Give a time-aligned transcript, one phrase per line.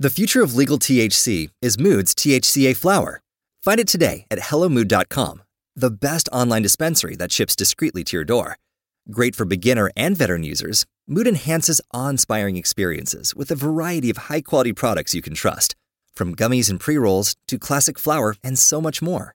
[0.00, 3.20] The future of legal THC is Mood's THCA flower.
[3.64, 5.42] Find it today at HelloMood.com,
[5.74, 8.58] the best online dispensary that ships discreetly to your door.
[9.10, 14.28] Great for beginner and veteran users, Mood enhances awe inspiring experiences with a variety of
[14.28, 15.74] high quality products you can trust,
[16.14, 19.34] from gummies and pre rolls to classic flower and so much more.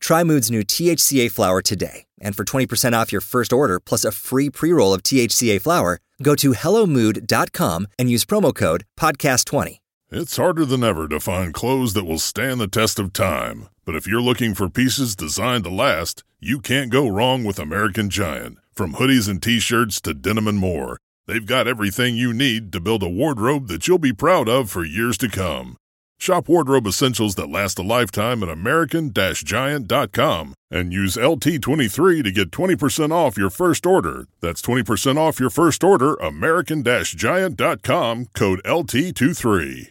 [0.00, 4.10] Try Mood's new THCA flower today, and for 20% off your first order plus a
[4.10, 9.79] free pre roll of THCA flower, go to HelloMood.com and use promo code PODCAST20.
[10.12, 13.68] It's harder than ever to find clothes that will stand the test of time.
[13.84, 18.10] But if you're looking for pieces designed to last, you can't go wrong with American
[18.10, 18.58] Giant.
[18.72, 22.80] From hoodies and t shirts to denim and more, they've got everything you need to
[22.80, 25.76] build a wardrobe that you'll be proud of for years to come.
[26.18, 32.50] Shop wardrobe essentials that last a lifetime at American Giant.com and use LT23 to get
[32.50, 34.26] 20% off your first order.
[34.40, 39.90] That's 20% off your first order, American Giant.com, code LT23.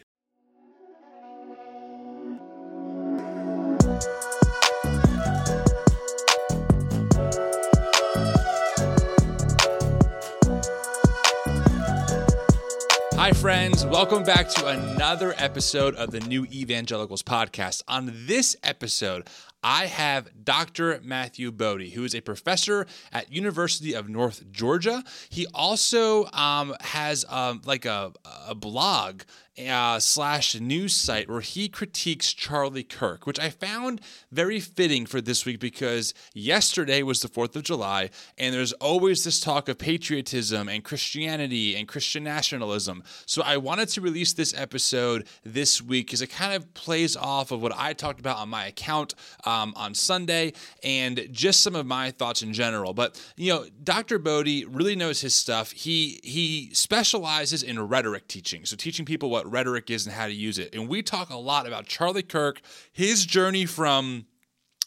[13.20, 13.86] Hi, friends.
[13.86, 17.84] Welcome back to another episode of the New Evangelicals podcast.
[17.86, 19.28] On this episode,
[19.62, 21.02] I have Dr.
[21.04, 25.04] Matthew Boedy, who is a professor at University of North Georgia.
[25.28, 28.14] He also um, has um, like a,
[28.48, 29.24] a blog
[29.68, 35.22] uh, slash news site where he critiques Charlie Kirk, which I found very fitting for
[35.22, 39.78] this week because yesterday was the 4th of July, and there's always this talk of
[39.78, 43.04] patriotism and Christianity and Christian nationalism.
[43.26, 47.52] So I wanted to release this episode this week because it kind of plays off
[47.52, 49.16] of what I talked about on my account
[49.46, 52.94] um, on Sunday and just some of my thoughts in general.
[52.94, 54.20] But, you know, Dr.
[54.20, 55.72] Boedy really knows his stuff.
[55.72, 60.34] He, he specializes in rhetoric teaching, so teaching people what rhetoric is and how to
[60.34, 60.74] use it.
[60.74, 62.62] And we talk a lot about Charlie Kirk,
[62.92, 64.26] his journey from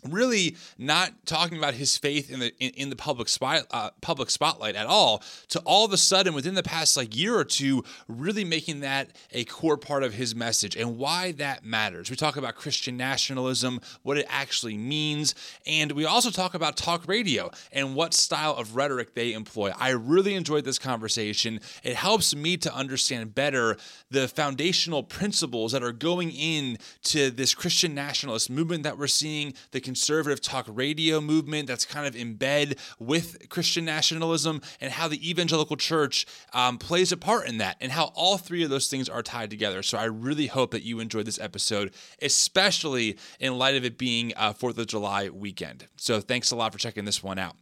[0.05, 4.31] really not talking about his faith in the in, in the public spot uh, public
[4.31, 7.85] spotlight at all to all of a sudden within the past like year or two
[8.09, 12.11] really making that a core part of his message and why that matters.
[12.11, 15.35] We talk about christian nationalism what it actually means
[15.67, 19.73] and we also talk about talk radio and what style of rhetoric they employ.
[19.79, 21.61] I really enjoyed this conversation.
[21.85, 23.77] It helps me to understand better
[24.11, 29.55] the foundational principles that are going in to this christian nationalist movement that we're seeing
[29.71, 35.07] the conservative talk radio movement that's kind of in bed with Christian nationalism and how
[35.07, 38.87] the evangelical church um, plays a part in that and how all three of those
[38.87, 39.83] things are tied together.
[39.83, 41.93] So I really hope that you enjoyed this episode,
[42.23, 45.89] especially in light of it being a 4th of July weekend.
[45.97, 47.57] So thanks a lot for checking this one out.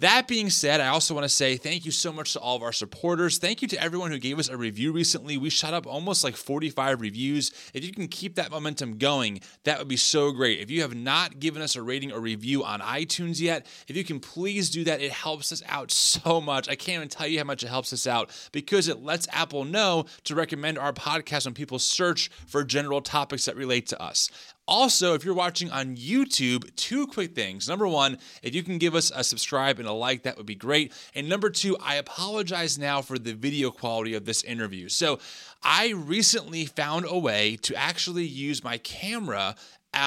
[0.00, 2.62] That being said, I also want to say thank you so much to all of
[2.62, 3.38] our supporters.
[3.38, 5.36] Thank you to everyone who gave us a review recently.
[5.36, 7.50] We shot up almost like 45 reviews.
[7.74, 10.60] If you can keep that momentum going, that would be so great.
[10.60, 14.04] If you have not given us a rating or review on iTunes yet, if you
[14.04, 16.68] can please do that, it helps us out so much.
[16.68, 19.64] I can't even tell you how much it helps us out because it lets Apple
[19.64, 24.30] know to recommend our podcast when people search for general topics that relate to us.
[24.68, 27.66] Also, if you're watching on YouTube, two quick things.
[27.66, 30.54] Number one, if you can give us a subscribe and a like, that would be
[30.54, 30.92] great.
[31.14, 34.90] And number two, I apologize now for the video quality of this interview.
[34.90, 35.20] So,
[35.62, 39.56] I recently found a way to actually use my camera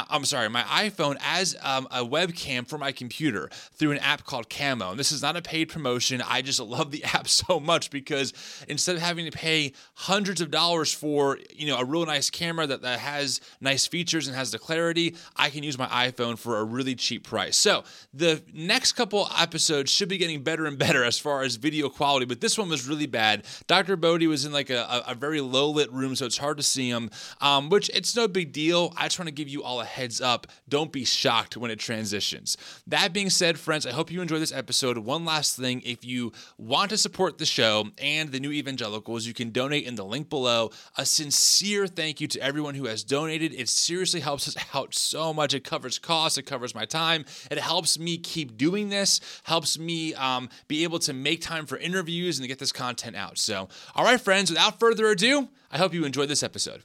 [0.10, 4.50] I'm sorry, my iPhone as um, a webcam for my computer through an app called
[4.50, 4.92] Camo.
[4.92, 6.22] And this is not a paid promotion.
[6.22, 8.34] I just love the app so much because
[8.68, 12.68] instead of having to pay hundreds of dollars for you know a real nice camera
[12.68, 16.60] that, that has nice features and has the clarity, I can use my iPhone for
[16.60, 17.58] a really cheap price.
[17.58, 21.90] So the next couple episodes should be getting better and better as far as video
[21.90, 23.46] quality, but this one was really bad.
[23.68, 23.98] Dr.
[23.98, 26.90] Boedy was in like a, a very low lit room, so it's hard to see
[26.90, 27.10] him,
[27.42, 28.94] um, which it's no big deal.
[28.98, 30.48] I just want to give you all a heads up.
[30.70, 32.58] Don't be shocked when it transitions.
[32.88, 34.98] That being said, friends, I hope you enjoyed this episode.
[35.00, 39.34] One last thing if you want to support the show and the new evangelicals, you
[39.34, 40.72] can donate in the link below.
[40.98, 43.54] A sincere thank you to everyone who has donated.
[43.54, 45.54] It seriously helps us out so much.
[45.54, 50.14] It covers costs, it covers my time, it helps me keep doing this, helps me
[50.14, 53.38] um, be able to make time for interviews and to get this content out.
[53.38, 56.84] So, all right, friends, without further ado, I hope you enjoyed this episode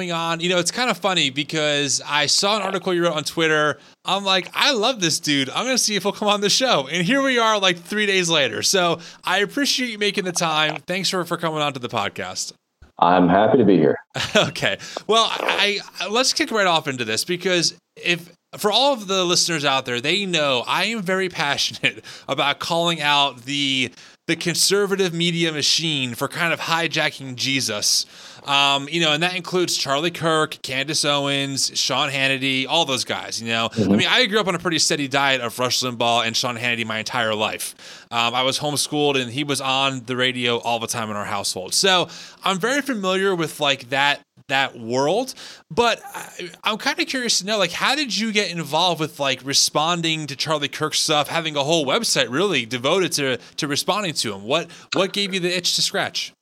[0.00, 0.40] on.
[0.40, 3.78] You know, it's kind of funny because I saw an article you wrote on Twitter.
[4.04, 5.48] I'm like, I love this dude.
[5.50, 6.88] I'm going to see if he'll come on the show.
[6.88, 8.64] And here we are like three days later.
[8.64, 10.82] So I appreciate you making the time.
[10.88, 12.54] Thanks for, for coming on to the podcast.
[12.98, 13.96] I'm happy to be here.
[14.36, 14.78] okay.
[15.06, 19.24] Well, I, I let's kick right off into this because if for all of the
[19.24, 23.92] listeners out there, they know I am very passionate about calling out the
[24.26, 28.06] the conservative media machine for kind of hijacking Jesus.
[28.44, 33.40] Um, you know, and that includes Charlie Kirk, Candace Owens, Sean Hannity, all those guys.
[33.40, 33.92] You know, mm-hmm.
[33.92, 36.56] I mean, I grew up on a pretty steady diet of Rush Limbaugh and Sean
[36.56, 37.74] Hannity my entire life.
[38.10, 41.24] Um, I was homeschooled, and he was on the radio all the time in our
[41.24, 41.74] household.
[41.74, 42.08] So
[42.42, 45.34] I'm very familiar with like that that world.
[45.70, 49.18] But I, i'm kind of curious to know like how did you get involved with
[49.18, 54.14] like responding to charlie kirk stuff having a whole website really devoted to to responding
[54.14, 54.44] to him?
[54.44, 56.32] What what gave you the itch to scratch?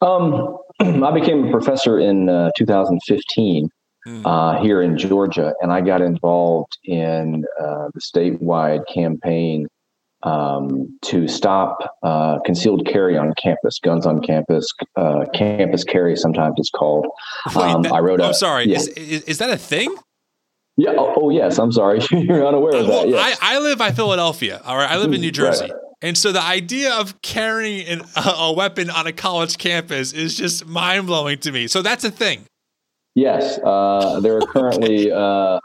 [0.00, 3.68] Um, I became a professor in uh, 2015
[4.06, 4.22] mm.
[4.24, 9.68] uh, here in Georgia, and I got involved in uh, the statewide campaign
[10.22, 14.66] um, to stop uh, concealed carry on campus, guns on campus,
[14.96, 16.16] uh, campus carry.
[16.16, 17.06] Sometimes it's called.
[17.54, 18.20] Um, Wait, that, I wrote.
[18.20, 18.66] I'm sorry.
[18.66, 18.76] Yeah.
[18.76, 19.94] Is, is, is that a thing?
[20.76, 20.94] Yeah.
[20.96, 21.58] Oh, oh yes.
[21.58, 22.00] I'm sorry.
[22.10, 23.08] You're unaware of that.
[23.08, 23.38] Yes.
[23.42, 24.60] I, I live by Philadelphia.
[24.64, 24.90] All right.
[24.90, 25.64] I live in New Jersey.
[25.64, 25.72] Right.
[26.02, 30.66] And so the idea of carrying an, a weapon on a college campus is just
[30.66, 31.66] mind blowing to me.
[31.66, 32.44] So that's a thing.
[33.14, 35.60] Yes, uh, there are currently, uh,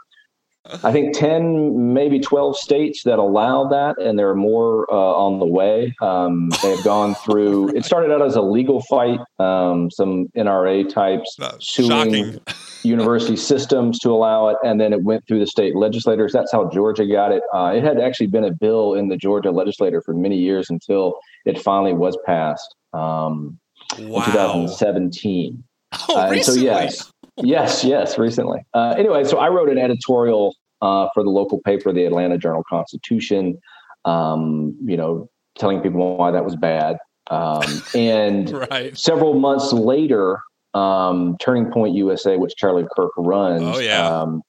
[0.84, 5.38] I think, 10, maybe 12 states that allow that, and there are more uh, on
[5.38, 5.94] the way.
[6.00, 11.36] Um, they've gone through, it started out as a legal fight, um, some NRA types
[11.60, 12.40] suing shocking
[12.84, 16.32] university systems to allow it, and then it went through the state legislators.
[16.32, 17.42] That's how Georgia got it.
[17.54, 21.18] Uh, it had actually been a bill in the Georgia legislature for many years until
[21.44, 23.58] it finally was passed um,
[23.98, 24.18] wow.
[24.18, 25.64] in 2017.
[26.08, 26.60] Oh, uh, recently.
[26.60, 27.12] So yes,
[27.42, 28.60] yes, yes, recently.
[28.74, 32.64] Uh, anyway, so I wrote an editorial uh, for the local paper, the Atlanta Journal
[32.68, 33.58] Constitution.
[34.04, 36.96] Um, you know, telling people why that was bad.
[37.30, 38.96] Um, and right.
[38.96, 40.40] several months later,
[40.74, 44.06] um, Turning Point USA, which Charlie Kirk runs, oh, yeah.
[44.06, 44.42] um,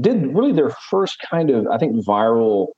[0.00, 2.68] did really their first kind of, I think, viral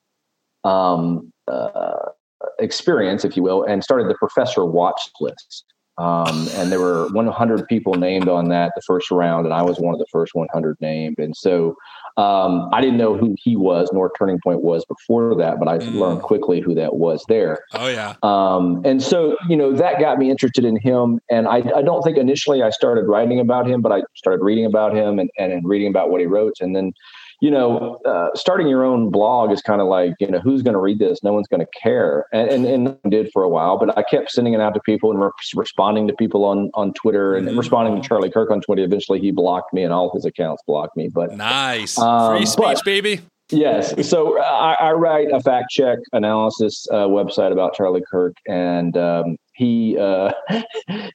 [0.65, 2.11] um, uh,
[2.59, 5.65] experience, if you will, and started the Professor Watch List.
[5.99, 9.79] Um, and there were 100 people named on that the first round, and I was
[9.79, 11.19] one of the first 100 named.
[11.19, 11.77] And so
[12.17, 15.79] um, I didn't know who he was, nor Turning Point was before that, but I
[15.79, 15.95] mm.
[15.95, 17.65] learned quickly who that was there.
[17.75, 18.15] Oh yeah.
[18.23, 22.03] Um, and so you know that got me interested in him, and I, I, don't
[22.03, 25.53] think initially I started writing about him, but I started reading about him and, and,
[25.53, 26.93] and reading about what he wrote, and then
[27.41, 30.75] you know, uh, starting your own blog is kind of like, you know, who's going
[30.75, 31.23] to read this?
[31.23, 32.27] No one's going to care.
[32.33, 35.11] And, and, and did for a while, but I kept sending it out to people
[35.11, 37.59] and re- responding to people on, on Twitter and mm-hmm.
[37.59, 38.83] responding to Charlie Kirk on Twitter.
[38.83, 41.99] Eventually he blocked me and all his accounts blocked me, but nice.
[41.99, 43.21] Um, Free speech, but, baby.
[43.51, 44.09] Yes.
[44.09, 49.39] So I, I, write a fact check analysis uh, website about Charlie Kirk, and um,
[49.55, 50.33] he uh,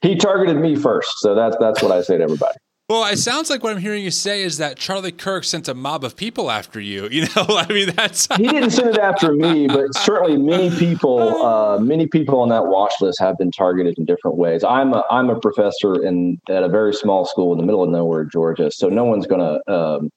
[0.02, 1.12] he targeted me first.
[1.18, 2.56] So that's that's what I say to everybody.
[2.90, 5.74] Well, it sounds like what I'm hearing you say is that Charlie Kirk sent a
[5.74, 7.08] mob of people after you.
[7.14, 11.44] You know, I mean, that's he didn't send it after me, but certainly many people,
[11.44, 14.64] uh, many people on that watch list have been targeted in different ways.
[14.64, 17.90] I'm a I'm a professor in at a very small school in the middle of
[17.90, 20.10] nowhere, Georgia, so no one's going to, um,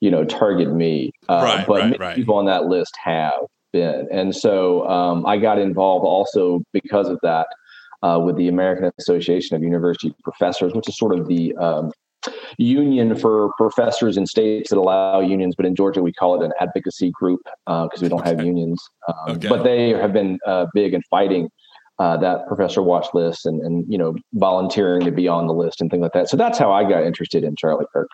[0.00, 1.12] you know, target me.
[1.28, 2.16] Uh, right, but right, many right.
[2.16, 3.40] people on that list have
[3.72, 7.46] been, and so um, I got involved also because of that.
[8.02, 11.92] Uh, with the American Association of University Professors, which is sort of the um,
[12.58, 16.52] union for professors in states that allow unions, but in Georgia we call it an
[16.60, 18.82] advocacy group because uh, we don't have unions.
[19.08, 19.48] Um, okay.
[19.48, 21.50] But they have been uh, big in fighting
[22.00, 25.82] uh, that professor watch list and and you know volunteering to be on the list
[25.82, 26.30] and things like that.
[26.30, 28.08] So that's how I got interested in Charlie Kirk.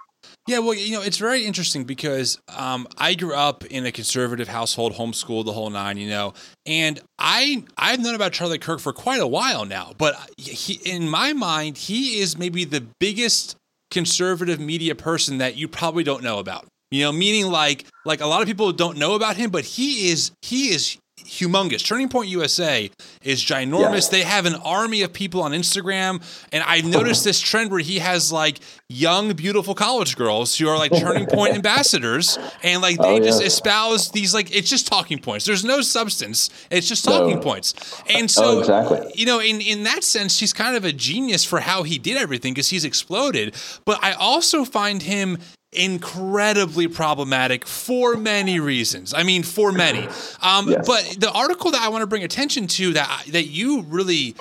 [0.48, 4.48] Yeah, well, you know, it's very interesting because um, I grew up in a conservative
[4.48, 6.34] household, homeschooled the whole nine, you know,
[6.66, 9.92] and I I've known about Charlie Kirk for quite a while now.
[9.96, 13.56] But he, in my mind, he is maybe the biggest
[13.90, 16.66] conservative media person that you probably don't know about.
[16.90, 20.08] You know, meaning like like a lot of people don't know about him, but he
[20.10, 21.84] is he is humongous.
[21.84, 22.90] Turning Point USA
[23.22, 24.04] is ginormous.
[24.04, 24.18] Yeah.
[24.18, 27.98] They have an army of people on Instagram, and I've noticed this trend where he
[27.98, 33.20] has like young, beautiful college girls who are like Turning Point ambassadors, and like they
[33.20, 33.46] oh, just yeah.
[33.46, 35.44] espouse these like it's just talking points.
[35.44, 36.50] There's no substance.
[36.70, 37.42] It's just talking no.
[37.42, 37.74] points.
[38.08, 39.12] And so, oh, exactly.
[39.14, 42.16] you know, in in that sense, he's kind of a genius for how he did
[42.16, 43.54] everything because he's exploded.
[43.84, 45.38] But I also find him
[45.72, 49.12] incredibly problematic for many reasons.
[49.12, 50.08] I mean, for many.
[50.40, 50.86] Um, yes.
[50.86, 54.34] But the article that I want to bring attention to that that you really.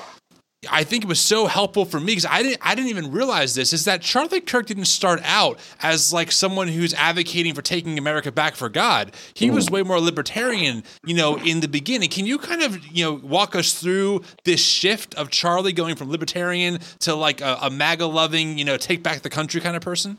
[0.67, 3.53] I think it was so helpful for me because I didn't I didn't even realize
[3.53, 7.99] this is that Charlie Kirk didn't start out as like someone who's advocating for taking
[7.99, 9.13] America back for God.
[9.35, 12.09] He was way more libertarian, you know, in the beginning.
[12.09, 16.09] Can you kind of, you know, walk us through this shift of Charlie going from
[16.09, 19.83] libertarian to like a, a MAGA loving, you know, take back the country kind of
[19.83, 20.17] person?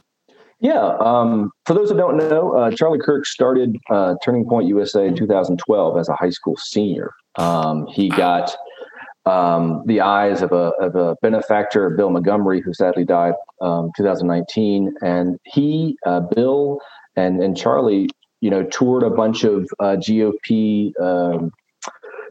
[0.60, 0.96] Yeah.
[1.00, 5.14] Um, for those that don't know, uh, Charlie Kirk started uh, Turning Point USA in
[5.14, 7.12] 2012 as a high school senior.
[7.36, 8.56] Um, he got
[9.26, 14.94] um, the eyes of a, of a benefactor, Bill Montgomery, who sadly died um, 2019.
[15.02, 16.80] And he, uh, Bill,
[17.16, 18.08] and and Charlie,
[18.40, 21.50] you know, toured a bunch of uh, GOP um,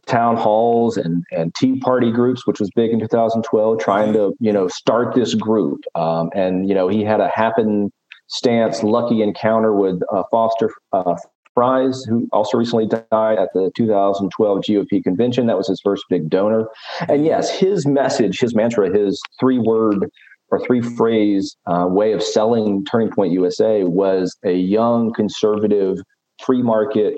[0.08, 4.54] town halls and and Tea Party groups, which was big in 2012, trying to you
[4.54, 5.82] know start this group.
[5.96, 7.92] Um, and you know, he had a happen
[8.28, 11.16] stance lucky encounter with uh, Foster uh,
[11.56, 15.48] Friess, who also recently died at the 2012 GOP convention.
[15.48, 16.68] That was his first big donor.
[17.08, 20.10] And yes, his message, his mantra, his three word
[20.50, 25.98] or three phrase uh, way of selling Turning Point USA was a young, conservative,
[26.44, 27.16] free market,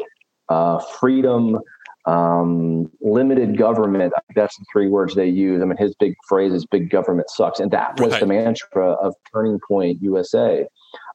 [0.50, 1.58] uh, freedom,
[2.08, 4.14] um, limited government.
[4.34, 5.62] That's the three words they use.
[5.62, 8.20] I mean, his big phrase is "big government sucks," and that was right.
[8.22, 10.66] the mantra of Turning Point USA.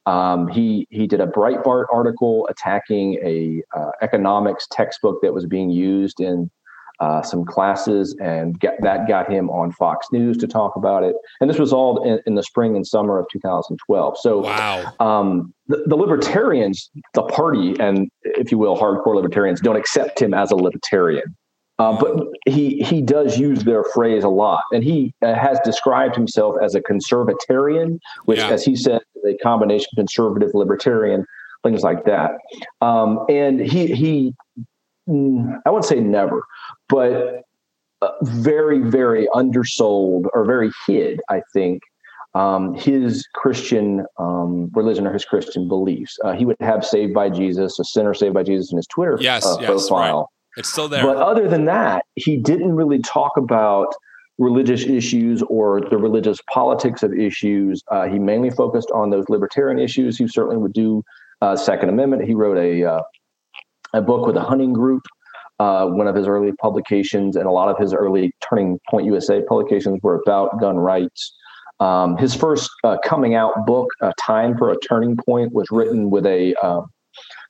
[0.04, 5.70] Um, he he did a Breitbart article attacking a uh, economics textbook that was being
[5.70, 6.50] used in
[7.02, 11.16] uh, some classes, and get, that got him on Fox News to talk about it.
[11.40, 14.18] And this was all in, in the spring and summer of 2012.
[14.18, 14.92] So, wow.
[15.00, 20.32] Um, the, the, libertarians, the party, and if you will, hardcore libertarians, don't accept him
[20.32, 21.34] as a libertarian.
[21.78, 26.14] Uh, but he he does use their phrase a lot, and he uh, has described
[26.14, 28.50] himself as a conservatarian, which, yeah.
[28.50, 31.26] as he said, is a combination conservative libertarian,
[31.64, 32.32] things like that.
[32.82, 34.34] Um, and he he,
[35.08, 36.44] mm, I wouldn't say never,
[36.92, 37.42] but
[38.02, 41.82] uh, very very undersold or very hid, I think,
[42.34, 46.18] um, his Christian um, religion or his Christian beliefs.
[46.24, 49.16] Uh, he would have "Saved by Jesus," a sinner saved by Jesus in his Twitter
[49.20, 50.18] yes, uh, yes, profile.
[50.18, 50.58] Right.
[50.58, 51.02] It's still there.
[51.02, 53.94] But other than that, he didn't really talk about
[54.38, 57.82] religious issues or the religious politics of issues.
[57.90, 60.18] Uh, he mainly focused on those libertarian issues.
[60.18, 61.02] He certainly would do
[61.40, 62.24] uh, Second Amendment.
[62.24, 63.02] He wrote a uh,
[63.94, 65.02] a book with a hunting group.
[65.58, 69.42] Uh, one of his early publications and a lot of his early Turning Point USA
[69.42, 71.34] publications were about gun rights.
[71.78, 73.88] Um, his first uh, coming out book,
[74.20, 76.82] "Time for a Turning Point," was written with a uh,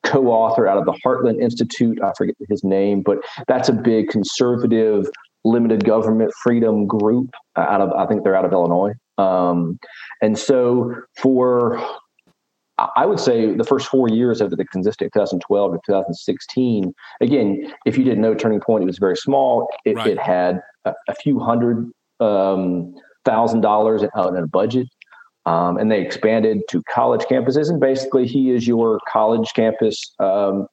[0.03, 1.99] co-author out of the Heartland Institute.
[2.03, 5.07] I forget his name, but that's a big conservative
[5.45, 8.93] limited government freedom group out of I think they're out of Illinois.
[9.19, 9.79] Um,
[10.21, 11.85] and so for
[12.79, 16.95] I would say the first four years of the consistent 2012 to 2016.
[17.21, 19.69] Again, if you didn't know Turning Point, it was very small.
[19.85, 20.09] It, right.
[20.09, 24.89] it had a, a, few hundred um, thousand dollars in, in a budget.
[25.45, 27.69] Um, and they expanded to college campuses.
[27.69, 30.67] And basically, he is your college campus, um,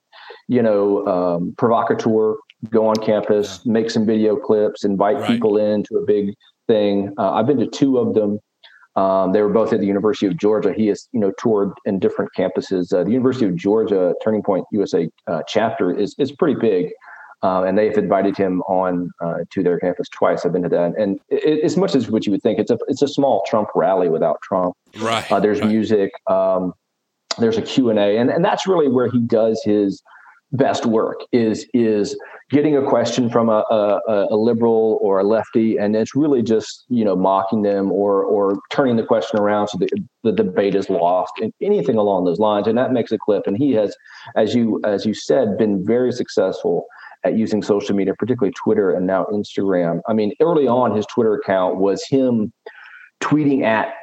[0.48, 2.36] you know, um, provocateur.
[2.70, 3.72] Go on campus, yeah.
[3.72, 5.28] make some video clips, invite right.
[5.28, 6.34] people into a big
[6.68, 7.14] thing.
[7.18, 8.40] Uh, I've been to two of them.
[9.00, 10.74] Um, they were both at the University of Georgia.
[10.74, 12.94] He has, you know, toured in different campuses.
[12.94, 16.92] Uh, the University of Georgia Turning Point USA uh, chapter is is pretty big.
[17.42, 20.46] Uh, and they've invited him on uh, to their campus twice.
[20.46, 22.78] I've been to that, and it, as much as what you would think, it's a
[22.90, 24.76] it's a small Trump rally without Trump.
[25.00, 25.32] Right.
[25.32, 25.70] Uh, there's right.
[25.70, 26.12] music.
[26.28, 26.74] Um,
[27.38, 30.04] there's a Q and A, and and that's really where he does his
[30.52, 32.18] best work is is
[32.50, 36.86] getting a question from a, a, a liberal or a lefty and it's really just
[36.90, 39.88] you know mocking them or or turning the question around so the,
[40.24, 43.58] the debate is lost and anything along those lines and that makes a clip and
[43.58, 43.96] he has
[44.36, 46.88] as you as you said been very successful
[47.26, 50.00] at using social media, particularly Twitter and now Instagram.
[50.08, 52.54] I mean, early on, his Twitter account was him
[53.22, 53.94] tweeting at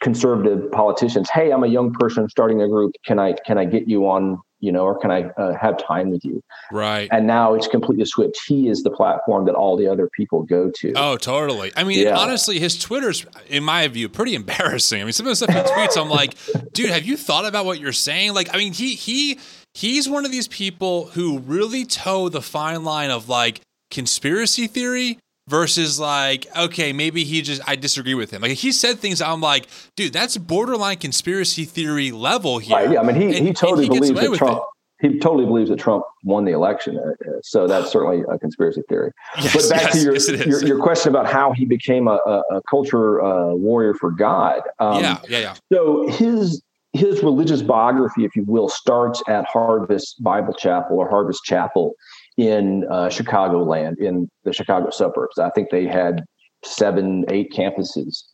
[0.00, 2.92] conservative politicians, "Hey, I'm a young person starting a group.
[3.04, 6.10] Can I can I get you on?" You know, or can I uh, have time
[6.10, 6.42] with you?
[6.70, 7.08] Right.
[7.12, 8.40] And now it's completely switched.
[8.46, 10.92] He is the platform that all the other people go to.
[10.96, 11.72] Oh, totally.
[11.76, 12.16] I mean, yeah.
[12.16, 15.00] honestly, his Twitter's, in my view, pretty embarrassing.
[15.00, 16.36] I mean, some of the stuff he tweets, I'm like,
[16.72, 18.34] dude, have you thought about what you're saying?
[18.34, 19.40] Like, I mean, he he
[19.74, 25.18] he's one of these people who really toe the fine line of like conspiracy theory
[25.48, 29.40] versus like okay maybe he just i disagree with him like he said things i'm
[29.40, 33.52] like dude that's borderline conspiracy theory level here right, yeah i mean he, and, he
[33.52, 34.62] totally he believes that trump
[35.02, 36.96] he totally believes that Trump won the election.
[36.96, 39.10] Uh, uh, so that's certainly a conspiracy theory.
[39.42, 42.20] Yes, but back yes, to your, yes, your, your question about how he became a,
[42.24, 44.60] a, a culture uh, warrior for God.
[44.78, 45.54] Um, yeah, yeah, yeah.
[45.72, 51.42] So his his religious biography, if you will, starts at Harvest Bible Chapel or Harvest
[51.42, 51.94] Chapel
[52.36, 55.38] in uh, Chicagoland, in the Chicago suburbs.
[55.38, 56.22] I think they had
[56.64, 58.24] seven, eight campuses.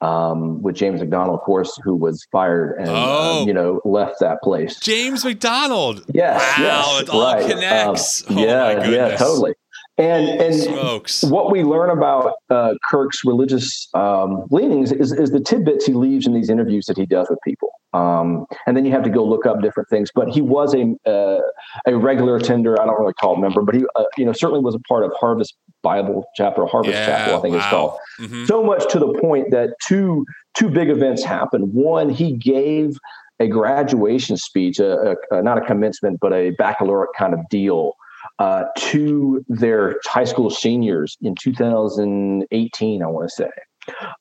[0.00, 3.42] Um, with James MacDonald, of course, who was fired and uh, oh.
[3.42, 4.78] uh, you know left that place.
[4.78, 6.04] James MacDonald.
[6.14, 6.40] Yes.
[6.40, 7.50] Wow, yes, it all right.
[7.50, 8.30] connects.
[8.30, 9.54] Um, oh yeah, yeah, totally.
[9.98, 11.24] And and Smokes.
[11.24, 16.24] what we learn about uh, Kirk's religious um, leanings is, is the tidbits he leaves
[16.26, 17.68] in these interviews that he does with people.
[17.92, 20.10] Um, and then you have to go look up different things.
[20.14, 21.40] But he was a uh,
[21.86, 22.80] a regular attender.
[22.80, 25.02] I don't really call it member, but he uh, you know certainly was a part
[25.04, 27.70] of Harvest Bible Chapel, Harvest Yeah, Chapel, I think it's wow.
[27.70, 27.98] called.
[28.20, 28.46] Mhm.
[28.46, 30.24] So much to the point that two
[30.56, 31.72] two big events happened.
[31.74, 32.96] One, he gave
[33.40, 37.94] a graduation speech, a, a, a- not a commencement, but a baccalaureate kind of deal
[38.38, 43.50] uh, to their high school seniors in 2018, I want to say,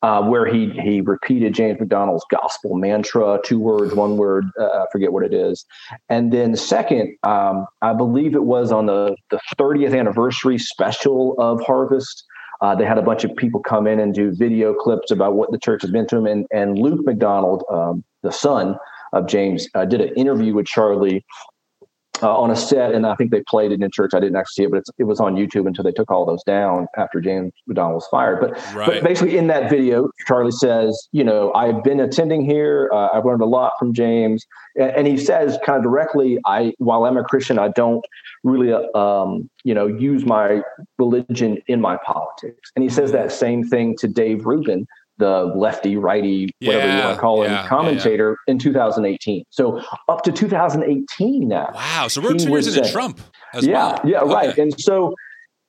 [0.01, 4.85] uh, where he he repeated James MacDonald's gospel mantra, two words, one word, uh, I
[4.91, 5.65] forget what it is.
[6.09, 11.61] And then second, um, I believe it was on the, the 30th anniversary special of
[11.61, 12.23] Harvest.
[12.61, 15.51] Uh, they had a bunch of people come in and do video clips about what
[15.51, 16.25] the church has been to them.
[16.25, 18.77] And, and Luke McDonald, um, the son
[19.13, 21.23] of James, uh, did an interview with Charlie
[22.23, 24.11] uh, on a set, and I think they played it in church.
[24.13, 26.25] I didn't actually see it, but it's, it was on YouTube until they took all
[26.25, 28.39] those down after James MacDonald was fired.
[28.41, 28.87] But Right.
[28.87, 32.89] but basically, in that video, Charlie says, you know, I've been attending here.
[32.93, 34.45] Uh, I've learned a lot from James,
[34.75, 38.05] and, and he says kind of directly, I while I'm a Christian, I don't
[38.43, 40.61] really, uh, um, you know, use my
[40.97, 42.71] religion in my politics.
[42.75, 47.15] And he says that same thing to Dave Rubin, the lefty, righty, whatever you want
[47.15, 49.43] to call him, yeah, yeah, commentator in 2018.
[49.49, 51.71] So up to 2018 now.
[51.73, 52.07] Wow.
[52.07, 53.19] So we're two years into saying- Trump
[53.53, 54.01] as yeah, well.
[54.05, 54.57] yeah, right.
[54.57, 55.13] And so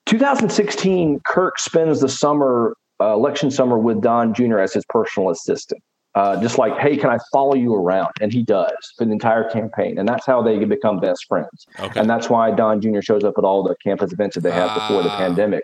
[0.06, 4.58] 2016, Kirk spends the summer, uh, election summer, with Don Jr.
[4.58, 5.82] as his personal assistant.
[6.14, 8.08] Uh, just like, hey, can I follow you around?
[8.20, 9.98] And he does for the entire campaign.
[9.98, 11.66] And that's how they become best friends.
[11.78, 12.00] Okay.
[12.00, 13.00] And that's why Don Jr.
[13.02, 15.18] shows up at all the campus events that they have before the Ah.
[15.18, 15.62] pandemic.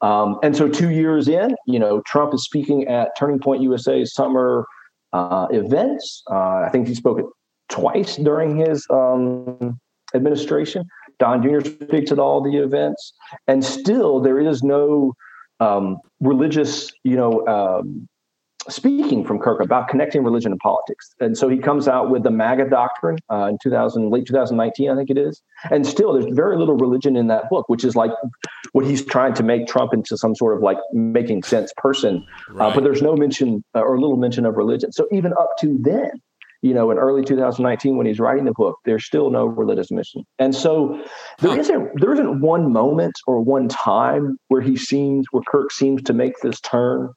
[0.00, 4.04] Um, and so two years in, you know, Trump is speaking at Turning Point USA
[4.04, 4.66] summer
[5.12, 6.22] uh, events.
[6.30, 7.20] Uh, I think he spoke
[7.68, 9.78] twice during his um,
[10.14, 10.84] administration.
[11.18, 11.68] Don Jr.
[11.68, 13.12] speaks at all the events,
[13.46, 15.12] and still there is no
[15.60, 18.08] um, religious, you know, um,
[18.70, 21.14] speaking from Kirk about connecting religion and politics.
[21.20, 24.96] And so he comes out with the MAGA doctrine uh, in 2000, late 2019, I
[24.96, 25.42] think it is.
[25.70, 28.12] And still, there's very little religion in that book, which is like
[28.72, 32.24] what he's trying to make Trump into some sort of like making sense person.
[32.58, 34.92] Uh, but there's no mention uh, or little mention of religion.
[34.92, 36.12] So even up to then,
[36.62, 40.24] you know, in early 2019, when he's writing the book, there's still no religious mission.
[40.38, 41.02] And so
[41.38, 46.02] there isn't there isn't one moment or one time where he seems where Kirk seems
[46.02, 47.10] to make this turn.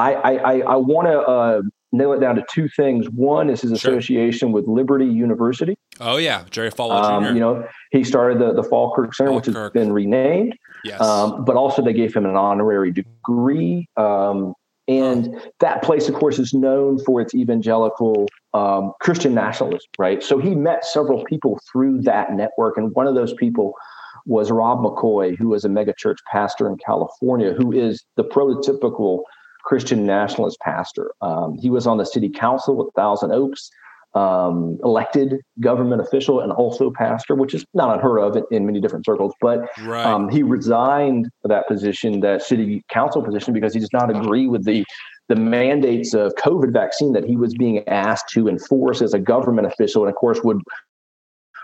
[0.00, 3.08] I I I, I want to uh, nail it down to two things.
[3.10, 3.92] One is his Sure.
[3.92, 5.74] association with Liberty University.
[6.00, 7.28] oh yeah, Jerry Falwell Jr.
[7.28, 10.54] Um, you know, he started the the Falkirk Center, which has been renamed.
[10.84, 11.00] yes.
[11.00, 13.88] Um, but also, they gave him an honorary degree.
[13.96, 14.54] Um,
[14.88, 15.20] and
[15.60, 20.20] that place, of course, is known for its evangelical um, Christian nationalism, right?
[20.20, 22.76] So he met several people through that network.
[22.76, 23.74] And one of those people
[24.26, 29.22] was Rob McCoy, who is a megachurch pastor in California, who is the prototypical
[29.70, 31.12] Christian nationalist pastor.
[31.20, 33.70] Um, he was on the city council with Thousand Oaks
[34.14, 38.80] um, elected government official and also pastor, which is not unheard of in, in many
[38.80, 39.32] different circles.
[39.40, 40.04] But right.
[40.04, 44.64] um, he resigned that position, that city council position, because he does not agree with
[44.64, 44.84] the
[45.28, 49.68] the mandates of COVID vaccine that he was being asked to enforce as a government
[49.68, 50.60] official, and of course would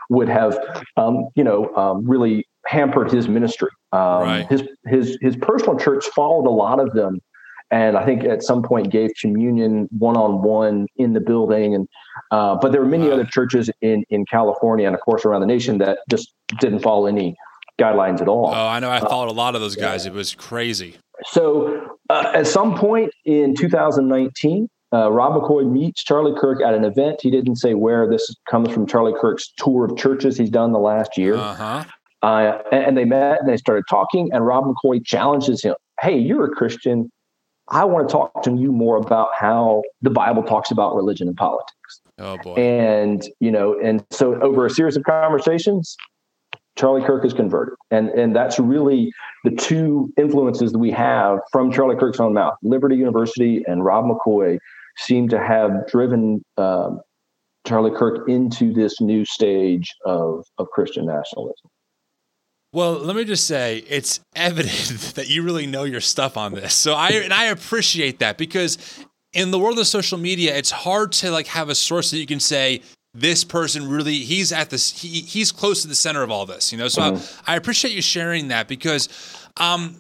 [0.08, 0.56] would have
[0.96, 3.70] um, you know um, really hampered his ministry.
[3.90, 4.46] Um, Right.
[4.46, 7.18] His his his personal church followed a lot of them,
[7.70, 11.74] and I think at some point gave communion one on one in the building.
[11.74, 11.88] And
[12.30, 15.46] uh, but there were many other churches in in California and of course around the
[15.46, 17.36] nation that just didn't follow any
[17.80, 18.48] guidelines at all.
[18.48, 18.90] oh, I know.
[18.90, 20.06] I followed a lot of those guys.
[20.06, 20.96] It was crazy.
[21.24, 26.84] So uh, at some point in 2019, uh, Rob McCoy meets Charlie Kirk at an
[26.84, 27.20] event.
[27.20, 28.08] He didn't say where.
[28.08, 31.34] This comes from Charlie Kirk's tour of churches he's done the last year.
[31.34, 31.84] Uh huh.
[32.22, 34.30] Uh, and, and they met and they started talking.
[34.32, 37.10] And Rob McCoy challenges him Hey, you're a Christian.
[37.68, 41.36] I want to talk to you more about how the Bible talks about religion and
[41.36, 42.00] politics.
[42.18, 42.54] Oh boy.
[42.54, 45.96] And, you know, and so over a series of conversations,
[46.76, 47.74] Charlie Kirk is converted.
[47.90, 49.10] And and that's really
[49.44, 52.54] the two influences that we have from Charlie Kirk's own mouth.
[52.62, 54.58] Liberty University and Rob McCoy
[54.98, 57.00] seem to have driven um,
[57.66, 61.70] Charlie Kirk into this new stage of, of Christian nationalism.
[62.76, 66.74] Well, let me just say it's evident that you really know your stuff on this.
[66.74, 68.76] So I and I appreciate that because
[69.32, 72.26] in the world of social media, it's hard to like have a source that you
[72.26, 72.82] can say
[73.14, 76.70] this person really he's at this he, he's close to the center of all this,
[76.70, 76.88] you know.
[76.88, 77.00] So
[77.46, 79.08] I, I appreciate you sharing that because
[79.56, 79.98] um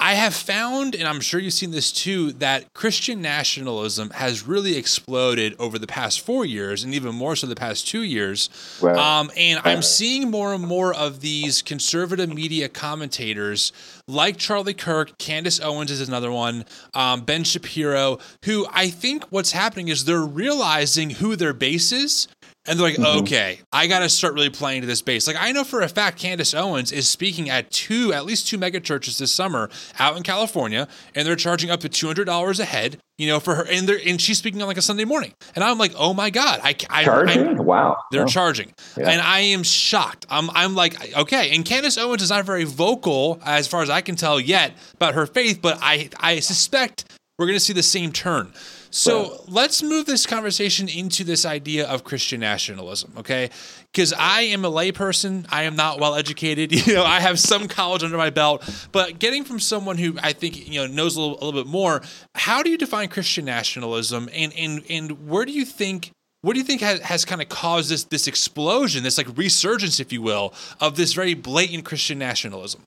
[0.00, 4.76] I have found, and I'm sure you've seen this too, that Christian nationalism has really
[4.76, 8.48] exploded over the past four years, and even more so the past two years.
[8.80, 8.96] Right.
[8.96, 13.72] Um, and I'm seeing more and more of these conservative media commentators,
[14.06, 19.50] like Charlie Kirk, Candace Owens is another one, um, Ben Shapiro, who I think what's
[19.50, 22.28] happening is they're realizing who their base is
[22.68, 23.20] and they're like, mm-hmm.
[23.20, 25.26] okay, I got to start really playing to this base.
[25.26, 28.58] Like, I know for a fact Candace Owens is speaking at two, at least two
[28.58, 32.98] mega churches this summer out in California, and they're charging up to $200 a head,
[33.16, 33.66] you know, for her.
[33.68, 35.32] And they're, and she's speaking on like a Sunday morning.
[35.54, 36.60] And I'm like, oh my God.
[36.62, 37.48] I, I Charging?
[37.48, 37.96] I, wow.
[38.12, 38.26] They're oh.
[38.26, 38.74] charging.
[38.96, 39.10] Yeah.
[39.10, 40.26] And I am shocked.
[40.28, 41.54] I'm, I'm like, okay.
[41.54, 45.14] And Candace Owens is not very vocal, as far as I can tell yet, about
[45.14, 47.04] her faith, but I, I suspect
[47.38, 48.52] we're going to see the same turn.
[48.90, 53.50] So let's move this conversation into this idea of Christian nationalism, okay?
[53.92, 55.46] Because I am a layperson.
[55.50, 56.72] I am not well educated.
[56.88, 60.32] You know, I have some college under my belt, but getting from someone who I
[60.32, 62.00] think you know knows a little, a little bit more,
[62.34, 66.60] how do you define Christian nationalism, and and and where do you think what do
[66.60, 70.22] you think has, has kind of caused this this explosion, this like resurgence, if you
[70.22, 72.82] will, of this very blatant Christian nationalism?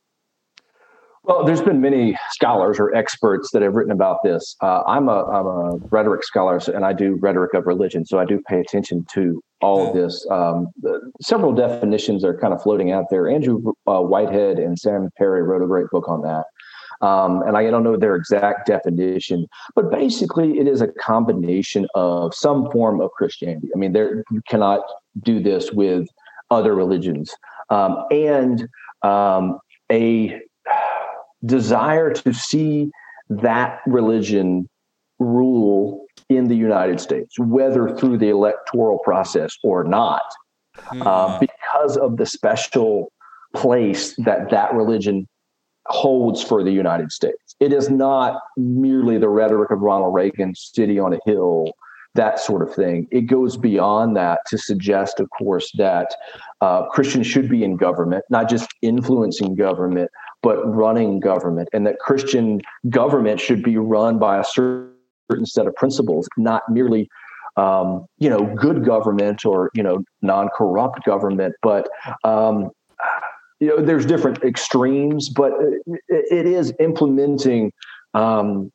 [1.24, 4.56] Well, there's been many scholars or experts that have written about this.
[4.60, 8.26] Uh, I'm, a, I'm a rhetoric scholar, and I do rhetoric of religion, so I
[8.26, 10.26] do pay attention to all of this.
[10.32, 13.30] Um, the, several definitions are kind of floating out there.
[13.30, 16.46] Andrew uh, Whitehead and Sam Perry wrote a great book on that.
[17.06, 22.34] Um, and I don't know their exact definition, but basically it is a combination of
[22.34, 23.70] some form of Christianity.
[23.76, 24.82] I mean, there you cannot
[25.22, 26.08] do this with
[26.50, 27.34] other religions,
[27.70, 28.68] um, and
[29.04, 29.60] um,
[29.92, 30.40] a
[31.46, 32.92] desire to see
[33.30, 34.68] that religion
[35.20, 40.24] rule in the United States, whether through the electoral process or not,
[40.78, 41.02] mm-hmm.
[41.02, 43.12] uh, because of the special
[43.56, 45.28] place that that religion
[45.88, 47.56] holds for the United States.
[47.60, 51.74] It is not merely the rhetoric of Ronald Reagan, city on a hill,
[52.16, 53.08] that sort of thing.
[53.12, 56.14] It goes beyond that to suggest, of course, that
[56.60, 60.10] uh, Christians should be in government, not just influencing government,
[60.44, 65.76] but running government, and that Christian government should be run by a certain set of
[65.76, 67.08] principles, not merely
[67.58, 71.90] um, you know good government or you know non-corrupt government, but
[72.24, 72.70] um,
[73.60, 75.54] you know there's different extremes, but
[76.08, 77.72] it, is implementing.
[78.14, 78.72] Um,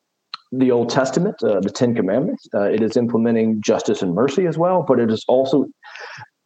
[0.51, 2.47] the Old Testament, uh, the Ten Commandments.
[2.53, 5.67] Uh, it is implementing justice and mercy as well, but it is also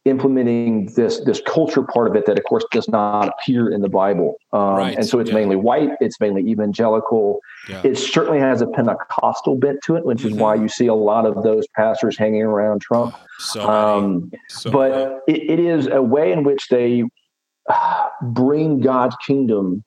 [0.04, 3.88] implementing this this culture part of it that of course does not appear in the
[3.88, 4.96] bible um, right.
[4.96, 5.36] and so it's yeah.
[5.36, 7.38] mainly white it's mainly evangelical
[7.68, 7.80] yeah.
[7.84, 10.40] it certainly has a pentecostal bent to it which is mm-hmm.
[10.40, 15.20] why you see a lot of those pastors hanging around trump so um, so but
[15.28, 17.04] it, it is a way in which they
[18.22, 19.84] bring god's kingdom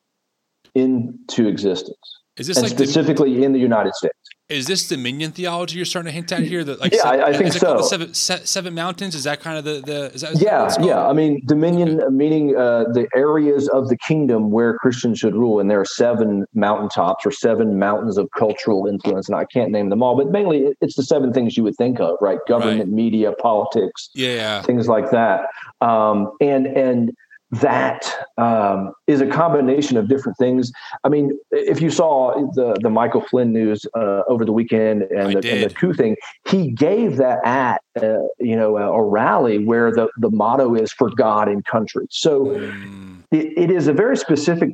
[0.75, 5.31] into existence is this and like specifically the, in the united states is this dominion
[5.31, 6.63] theology you're starting to hint at here?
[6.63, 7.81] That like yeah, seven, I, I think so.
[7.81, 11.07] Seven, seven, mountains is that kind of the the is that, is yeah that yeah
[11.07, 12.09] I mean dominion okay.
[12.11, 16.45] meaning uh, the areas of the kingdom where Christians should rule, and there are seven
[16.53, 20.75] mountaintops or seven mountains of cultural influence, and I can't name them all, but mainly
[20.79, 22.37] it's the seven things you would think of, right?
[22.47, 22.87] Government, right.
[22.87, 25.47] media, politics, yeah, things like that,
[25.81, 27.11] um, and and
[27.51, 30.71] that um, is a combination of different things.
[31.03, 35.33] I mean, if you saw the the Michael Flynn news uh, over the weekend and
[35.33, 36.15] the, and the, coup thing,
[36.47, 40.91] he gave that at uh, you know a, a, rally where the the motto is
[40.91, 42.07] for God and country.
[42.09, 43.21] So mm.
[43.31, 44.71] it, it is a very specific,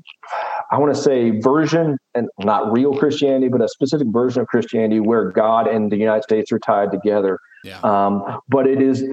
[0.71, 5.01] I want to say, version and not real Christianity, but a specific version of Christianity
[5.01, 7.37] where God and the United States are tied together.
[7.63, 7.79] Yeah.
[7.81, 9.03] Um, but it is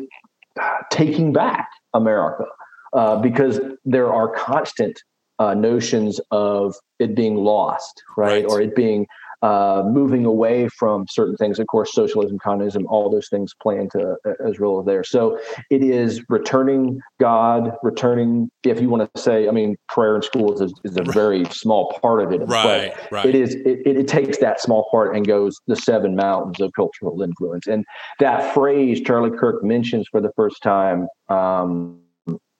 [0.90, 2.44] taking back America
[2.92, 5.00] uh, because there are constant
[5.38, 8.44] uh, notions of it being lost, right?
[8.44, 8.44] right.
[8.44, 9.06] Or it being
[9.42, 11.60] uh, moving away from certain things.
[11.60, 15.04] Of course, socialism, communism, all those things play into uh, as real there.
[15.04, 15.38] So
[15.70, 20.60] it is returning God, returning, if you want to say, I mean, prayer in schools
[20.60, 22.40] is, is a very small part of it.
[22.48, 23.26] Right, but right.
[23.26, 27.22] It is, it, it takes that small part and goes the seven mountains of cultural
[27.22, 27.68] influence.
[27.68, 27.84] And
[28.18, 32.00] that phrase Charlie Kirk mentions for the first time, um,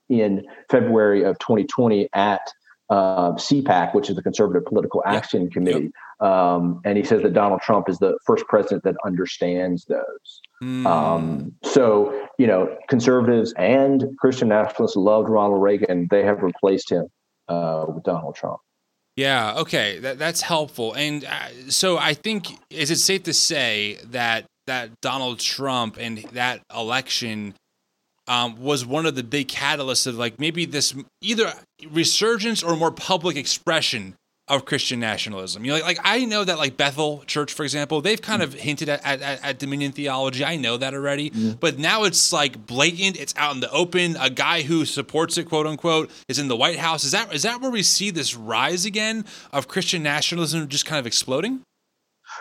[0.09, 2.41] in February of 2020 at
[2.91, 5.53] uh, CPAC, which is the Conservative Political Action yep.
[5.53, 5.93] Committee.
[6.21, 6.31] Yep.
[6.31, 10.41] Um, and he says that Donald Trump is the first president that understands those.
[10.63, 10.87] Mm.
[10.87, 16.09] Um, so, you know, conservatives and Christian nationalists loved Ronald Reagan.
[16.11, 17.07] They have replaced him
[17.49, 18.59] uh, with Donald Trump.
[19.17, 19.59] Yeah.
[19.59, 19.99] Okay.
[19.99, 20.95] That, that's helpful.
[20.95, 26.19] And uh, so I think is it safe to say that that Donald Trump and
[26.33, 27.55] that election
[28.29, 31.53] um, was one of the big catalysts of like maybe this either
[31.91, 34.15] resurgence or more public expression
[34.49, 35.65] of Christian nationalism.
[35.65, 38.55] You know, like, like I know that like Bethel Church, for example, they've kind of
[38.55, 40.45] hinted at, at, at Dominion theology.
[40.45, 41.53] I know that already, mm-hmm.
[41.61, 43.19] but now it's like blatant.
[43.19, 44.17] It's out in the open.
[44.17, 47.05] A guy who supports it, quote unquote, is in the White House.
[47.05, 50.99] Is that is that where we see this rise again of Christian nationalism just kind
[50.99, 51.63] of exploding?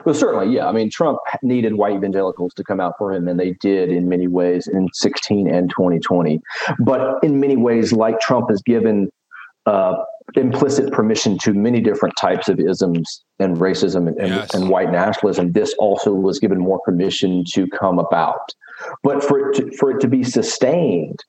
[0.06, 0.68] Well, certainly, yeah.
[0.68, 4.10] I mean, Trump needed white evangelicals to come out for him, and they did in
[4.10, 6.40] many ways in 16 and 2020.
[6.80, 9.10] But in many ways, like Trump has given
[9.66, 9.96] uh,
[10.36, 14.54] implicit permission to many different types of isms and racism and, and, yes.
[14.54, 18.54] and, white nationalism, this also was given more permission to come about.
[19.04, 21.20] But for it to, for it to be sustained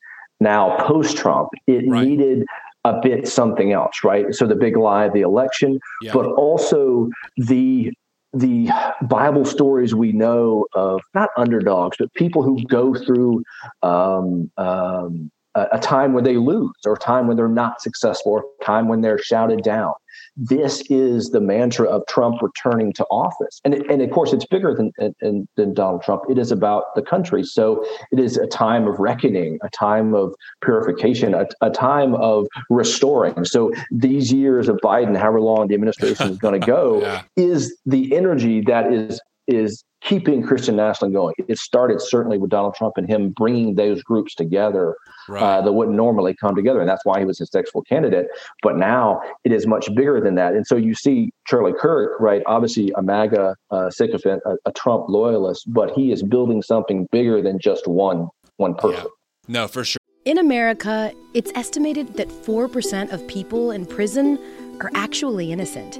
[0.40, 2.06] now post Trump, it right.
[2.06, 2.44] needed
[2.84, 4.32] a bit something else, right?
[4.34, 6.12] So the big lie, of the election, yeah.
[6.12, 7.92] but also the
[8.32, 8.70] the
[9.02, 13.42] Bible stories we know of not underdogs, but people who go through
[13.82, 18.44] um, um, a, time when they lose, or a time when they're not successful, or
[18.60, 19.92] a time when they're shouted down.
[20.40, 24.72] This is the mantra of Trump returning to office, and and of course it's bigger
[24.72, 26.22] than, than than Donald Trump.
[26.30, 27.42] It is about the country.
[27.42, 32.46] So it is a time of reckoning, a time of purification, a, a time of
[32.70, 33.44] restoring.
[33.44, 37.22] So these years of Biden, however long the administration is going to go, yeah.
[37.36, 41.34] is the energy that is is keeping Christian nationalism going.
[41.48, 44.96] It started certainly with Donald Trump and him bringing those groups together
[45.28, 45.42] right.
[45.42, 48.28] uh, that wouldn't normally come together, and that's why he was a successful candidate.
[48.62, 52.42] But now it is much bigger than that, and so you see Charlie Kirk, right?
[52.46, 57.42] Obviously a MAGA uh, sycophant, a, a, Trump loyalist, but he is building something bigger
[57.42, 59.04] than just one one person.
[59.04, 59.60] Yeah.
[59.60, 59.98] No, for sure.
[60.24, 64.38] In America, it's estimated that four percent of people in prison
[64.80, 65.98] are actually innocent.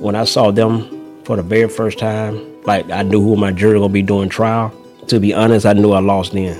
[0.00, 0.97] When I saw them
[1.28, 2.40] for the very first time.
[2.62, 4.72] Like I knew who my jury gonna be doing trial.
[5.08, 6.58] To be honest, I knew I lost then.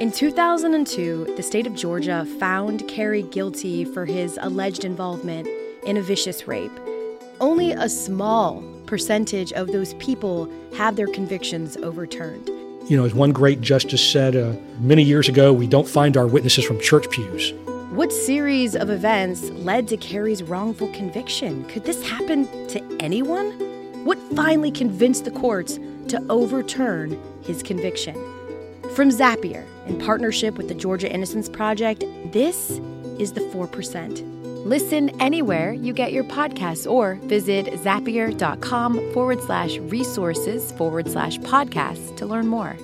[0.00, 5.48] In 2002, the state of Georgia found Kerry guilty for his alleged involvement
[5.82, 6.70] in a vicious rape.
[7.40, 12.46] Only a small percentage of those people have their convictions overturned.
[12.88, 16.28] You know, as one great justice said uh, many years ago, we don't find our
[16.28, 17.52] witnesses from church pews.
[17.90, 21.64] What series of events led to Kerry's wrongful conviction?
[21.64, 23.67] Could this happen to anyone?
[24.08, 28.14] What finally convinced the courts to overturn his conviction?
[28.94, 32.70] From Zapier, in partnership with the Georgia Innocence Project, this
[33.18, 34.64] is the 4%.
[34.64, 42.16] Listen anywhere you get your podcasts or visit zapier.com forward slash resources forward slash podcasts
[42.16, 42.78] to learn more.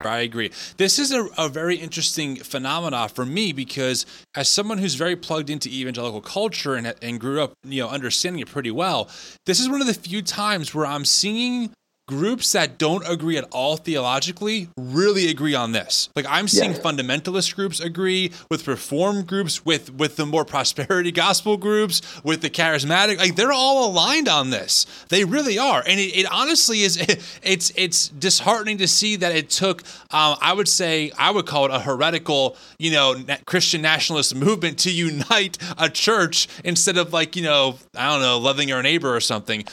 [0.00, 0.52] I agree.
[0.76, 4.06] This is a, a very interesting phenomena for me because
[4.36, 8.40] as someone who's very plugged into evangelical culture and, and grew up, you know, understanding
[8.40, 9.08] it pretty well,
[9.44, 11.72] this is one of the few times where I'm seeing
[12.08, 16.08] groups that don't agree at all theologically really agree on this.
[16.16, 16.80] Like I'm seeing yes.
[16.80, 22.50] fundamentalist groups agree with reform groups, with with the more prosperity gospel groups, with the
[22.50, 23.18] charismatic.
[23.18, 24.86] Like they're all aligned on this.
[25.10, 26.98] They really are, and it, it honestly is.
[27.42, 29.82] It's it's disheartening to see that it took.
[30.10, 33.16] Um, I would say I would call it a heretical, you know,
[33.46, 38.38] Christian nationalist movement to unite a church instead of like you know I don't know
[38.38, 39.64] loving your neighbor or something.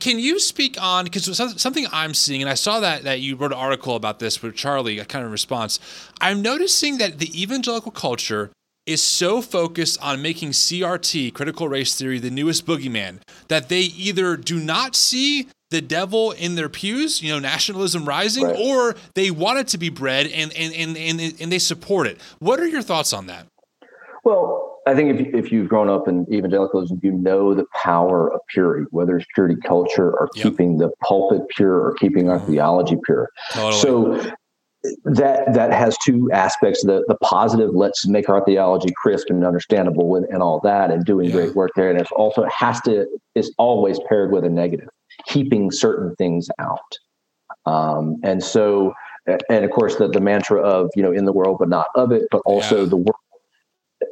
[0.00, 3.52] Can you speak on because something I'm seeing, and I saw that that you wrote
[3.52, 5.80] an article about this with Charlie, a kind of response.
[6.20, 8.50] I'm noticing that the evangelical culture
[8.86, 14.36] is so focused on making CRT, critical race theory, the newest boogeyman, that they either
[14.36, 18.56] do not see the devil in their pews, you know, nationalism rising, right.
[18.58, 22.20] or they want it to be bred and, and, and, and, and they support it.
[22.38, 23.46] What are your thoughts on that?
[24.22, 28.40] Well, I think if, if you've grown up in evangelicalism, you know the power of
[28.48, 30.42] purity, whether it's purity culture or yep.
[30.42, 32.52] keeping the pulpit pure or keeping our mm-hmm.
[32.52, 33.30] theology pure.
[33.52, 33.80] Totally.
[33.80, 34.34] So
[35.04, 40.14] that that has two aspects the the positive let's make our theology crisp and understandable
[40.14, 41.36] and, and all that and doing yeah.
[41.36, 44.88] great work there and it also has to is always paired with a negative
[45.26, 46.98] keeping certain things out
[47.64, 48.92] um, and so
[49.48, 52.12] and of course the, the mantra of you know in the world but not of
[52.12, 52.88] it but also yeah.
[52.88, 53.16] the world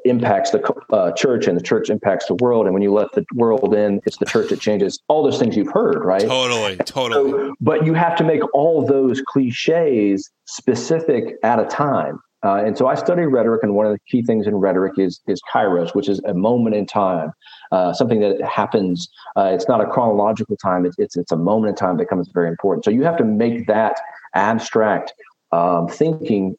[0.04, 0.60] impacts the
[0.90, 2.66] uh, church and the church impacts the world.
[2.66, 5.00] And when you let the world in, it's the church that changes.
[5.08, 6.22] All those things you've heard, right?
[6.22, 7.30] Totally, totally.
[7.30, 12.20] So, but you have to make all those cliches specific at a time.
[12.44, 15.20] Uh, and so I study rhetoric, and one of the key things in rhetoric is
[15.28, 17.30] is kairos, which is a moment in time,
[17.70, 19.08] uh, something that happens.
[19.36, 22.28] Uh, it's not a chronological time; it's, it's it's a moment in time that becomes
[22.34, 22.84] very important.
[22.84, 23.96] So you have to make that
[24.34, 25.14] abstract
[25.52, 26.56] um, thinking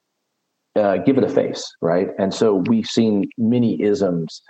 [0.75, 2.07] uh, give it a face, right?
[2.17, 4.41] And so we've seen many isms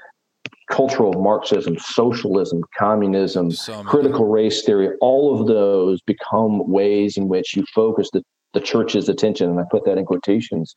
[0.71, 7.55] cultural Marxism, socialism, communism, so critical race theory, all of those become ways in which
[7.55, 10.73] you focus the, the church's attention, and I put that in quotations,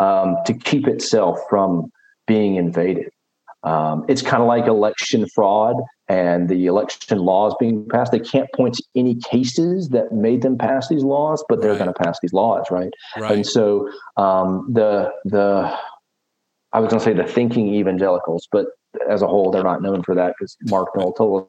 [0.00, 1.90] um, to keep itself from
[2.26, 3.08] being invaded.
[3.62, 5.76] Um, it's kind of like election fraud
[6.08, 8.12] and the election laws being passed.
[8.12, 11.78] They can't point to any cases that made them pass these laws, but they're right.
[11.78, 12.92] going to pass these laws, right?
[13.16, 13.32] right.
[13.32, 15.76] And so um, the the
[16.72, 18.66] I was going to say the thinking evangelicals, but
[19.08, 21.48] as a whole, they're not known for that because Mark Noll told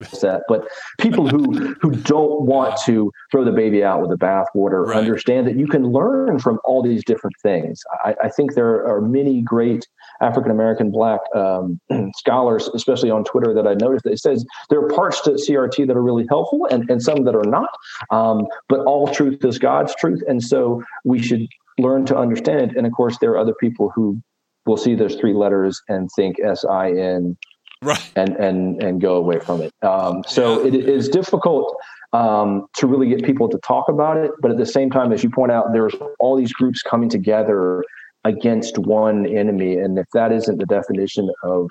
[0.00, 0.42] that.
[0.48, 4.96] But people who who don't want to throw the baby out with the bathwater right.
[4.96, 7.82] understand that you can learn from all these different things.
[8.04, 9.86] I, I think there are many great
[10.20, 11.80] African American Black um,
[12.16, 15.86] scholars, especially on Twitter, that I noticed that it says there are parts to CRT
[15.86, 17.70] that are really helpful and, and some that are not.
[18.10, 21.46] Um, but all truth is God's truth, and so we should
[21.78, 22.76] learn to understand it.
[22.76, 24.20] And of course, there are other people who
[24.66, 27.36] will see those three letters and think S I N
[27.82, 28.10] right.
[28.16, 29.72] and and and go away from it.
[29.82, 30.68] Um, so yeah.
[30.68, 31.76] it is difficult
[32.12, 35.22] um, to really get people to talk about it but at the same time as
[35.22, 37.84] you point out there's all these groups coming together
[38.24, 41.68] against one enemy and if that isn't the definition of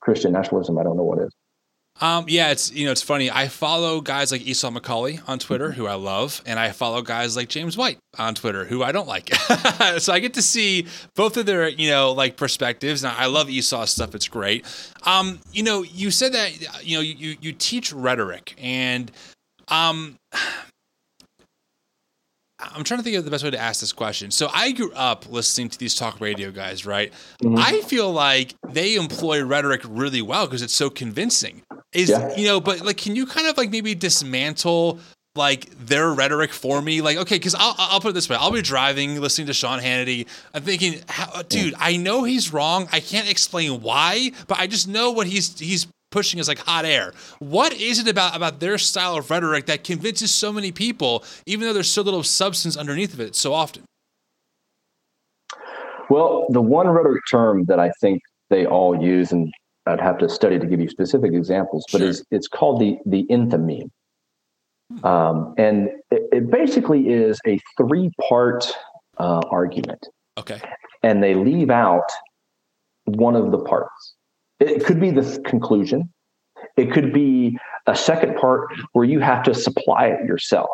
[0.00, 1.32] christian nationalism i don't know what is
[2.00, 3.30] um, yeah, it's you know it's funny.
[3.30, 7.36] I follow guys like Esau McCaulley on Twitter, who I love, and I follow guys
[7.36, 9.34] like James White on Twitter, who I don't like.
[9.98, 13.02] so I get to see both of their you know like perspectives.
[13.02, 14.64] And I love Esau's stuff; it's great.
[15.02, 19.10] Um, you know, you said that you know you you teach rhetoric, and
[19.68, 20.16] um,
[22.60, 24.30] I'm trying to think of the best way to ask this question.
[24.30, 27.12] So I grew up listening to these talk radio guys, right?
[27.42, 27.56] Mm-hmm.
[27.56, 31.62] I feel like they employ rhetoric really well because it's so convincing.
[31.92, 32.36] Is yeah.
[32.36, 34.98] you know, but like, can you kind of like maybe dismantle
[35.36, 37.00] like their rhetoric for me?
[37.00, 39.78] Like, okay, because I'll I'll put it this way: I'll be driving, listening to Sean
[39.80, 40.26] Hannity.
[40.52, 41.00] I'm thinking,
[41.48, 42.88] dude, I know he's wrong.
[42.92, 46.84] I can't explain why, but I just know what he's he's pushing is like hot
[46.84, 47.12] air.
[47.38, 51.66] What is it about about their style of rhetoric that convinces so many people, even
[51.66, 53.84] though there's so little substance underneath of it so often?
[56.10, 59.52] Well, the one rhetoric term that I think they all use, and
[59.86, 62.08] I'd have to study to give you specific examples, but sure.
[62.08, 63.90] it's, it's called the the enthymeme.
[65.04, 68.72] Um, and it, it, basically is a three part
[69.18, 70.06] uh, argument.
[70.38, 70.60] Okay.
[71.02, 72.10] And they leave out
[73.04, 74.14] one of the parts.
[74.60, 76.12] It could be the conclusion.
[76.76, 80.70] It could be a second part where you have to supply it yourself.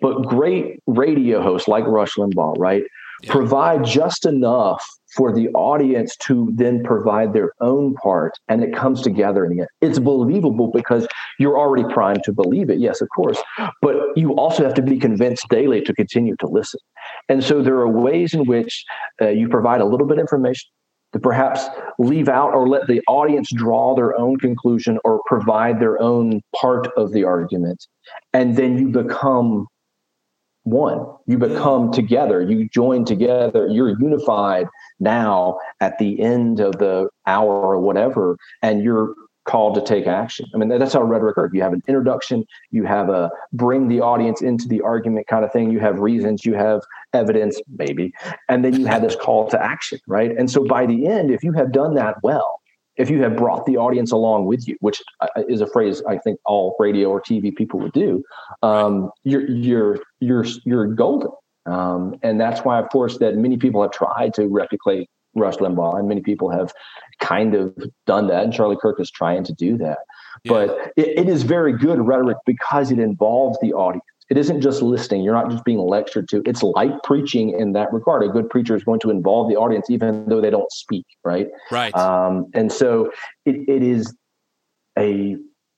[0.00, 2.84] But great radio hosts like Rush Limbaugh, right,
[3.22, 3.32] yeah.
[3.32, 9.00] provide just enough for the audience to then provide their own part and it comes
[9.00, 9.68] together in the end.
[9.80, 11.06] It's believable because
[11.38, 13.42] you're already primed to believe it, yes, of course,
[13.80, 16.80] but you also have to be convinced daily to continue to listen.
[17.28, 18.84] And so there are ways in which
[19.22, 20.68] uh, you provide a little bit of information,
[21.12, 21.66] to perhaps
[21.98, 26.88] leave out or let the audience draw their own conclusion or provide their own part
[26.96, 27.86] of the argument.
[28.32, 29.66] And then you become
[30.66, 31.06] one.
[31.26, 32.42] You become together.
[32.42, 33.68] You join together.
[33.68, 34.66] You're unified
[34.98, 38.36] now at the end of the hour or whatever.
[38.62, 39.14] And you're
[39.46, 40.46] called to take action.
[40.54, 41.54] I mean, that's how rhetoric works.
[41.54, 45.52] You have an introduction, you have a bring the audience into the argument kind of
[45.52, 45.70] thing.
[45.70, 46.82] You have reasons, you have
[47.12, 48.12] evidence, maybe,
[48.48, 50.36] and then you have this call to action, right?
[50.36, 52.60] And so by the end, if you have done that well,
[52.96, 56.18] if you have brought the audience along with you, which uh, is a phrase I
[56.18, 58.22] think all radio or TV people would do,
[58.62, 61.30] um, you're you're you're you're golden.
[61.66, 65.98] Um, and that's why, of course, that many people have tried to replicate Rush Limbaugh,
[65.98, 66.72] and many people have
[67.20, 69.98] kind of done that, and Charlie Kirk is trying to do that.
[70.44, 70.52] Yeah.
[70.52, 74.04] But it, it is very good rhetoric because it involves the audience.
[74.28, 75.22] It isn't just listening.
[75.22, 76.42] You're not just being lectured to.
[76.46, 78.24] It's like preaching in that regard.
[78.24, 81.46] A good preacher is going to involve the audience, even though they don't speak, right?
[81.70, 81.94] Right.
[81.94, 83.12] Um, and so
[83.44, 84.12] it, it is
[84.98, 85.36] a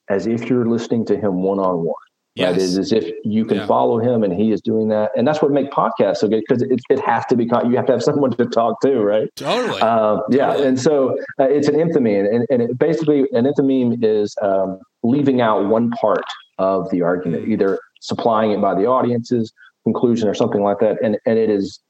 [0.08, 1.94] as if you're listening to him one on one.
[2.38, 2.54] Yes.
[2.54, 3.66] That is as if you can yeah.
[3.66, 5.10] follow him and he is doing that.
[5.16, 7.86] And that's what make podcasts so good because it, it has to be, you have
[7.86, 9.28] to have someone to talk to, right?
[9.34, 9.80] Totally.
[9.80, 10.46] Uh, yeah.
[10.46, 10.68] Totally.
[10.68, 12.32] And so uh, it's an enthymeme.
[12.32, 16.24] And, and it basically, an enthymeme is um, leaving out one part
[16.58, 17.52] of the argument, mm.
[17.52, 20.96] either supplying it by the audience's conclusion or something like that.
[21.02, 21.80] And, and it is,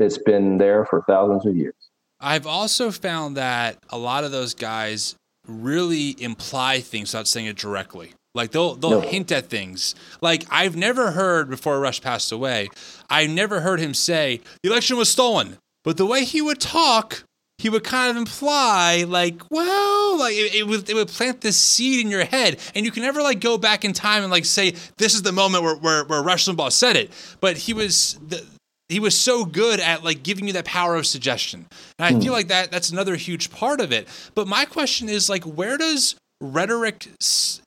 [0.00, 1.76] it's been there for thousands of years.
[2.20, 5.14] I've also found that a lot of those guys
[5.46, 8.12] really imply things without saying it directly.
[8.34, 9.08] Like they'll they'll no.
[9.08, 9.94] hint at things.
[10.20, 12.68] Like I've never heard before Rush passed away.
[13.08, 15.58] I never heard him say the election was stolen.
[15.84, 17.24] But the way he would talk,
[17.58, 21.56] he would kind of imply like, well, like it, it, would it would plant this
[21.56, 24.44] seed in your head, and you can never like go back in time and like
[24.44, 27.12] say this is the moment where where, where Rush Limbaugh said it.
[27.40, 28.44] But he was the,
[28.88, 31.66] he was so good at like giving you that power of suggestion,
[31.98, 32.20] and I hmm.
[32.20, 34.08] feel like that that's another huge part of it.
[34.34, 37.08] But my question is like, where does rhetoric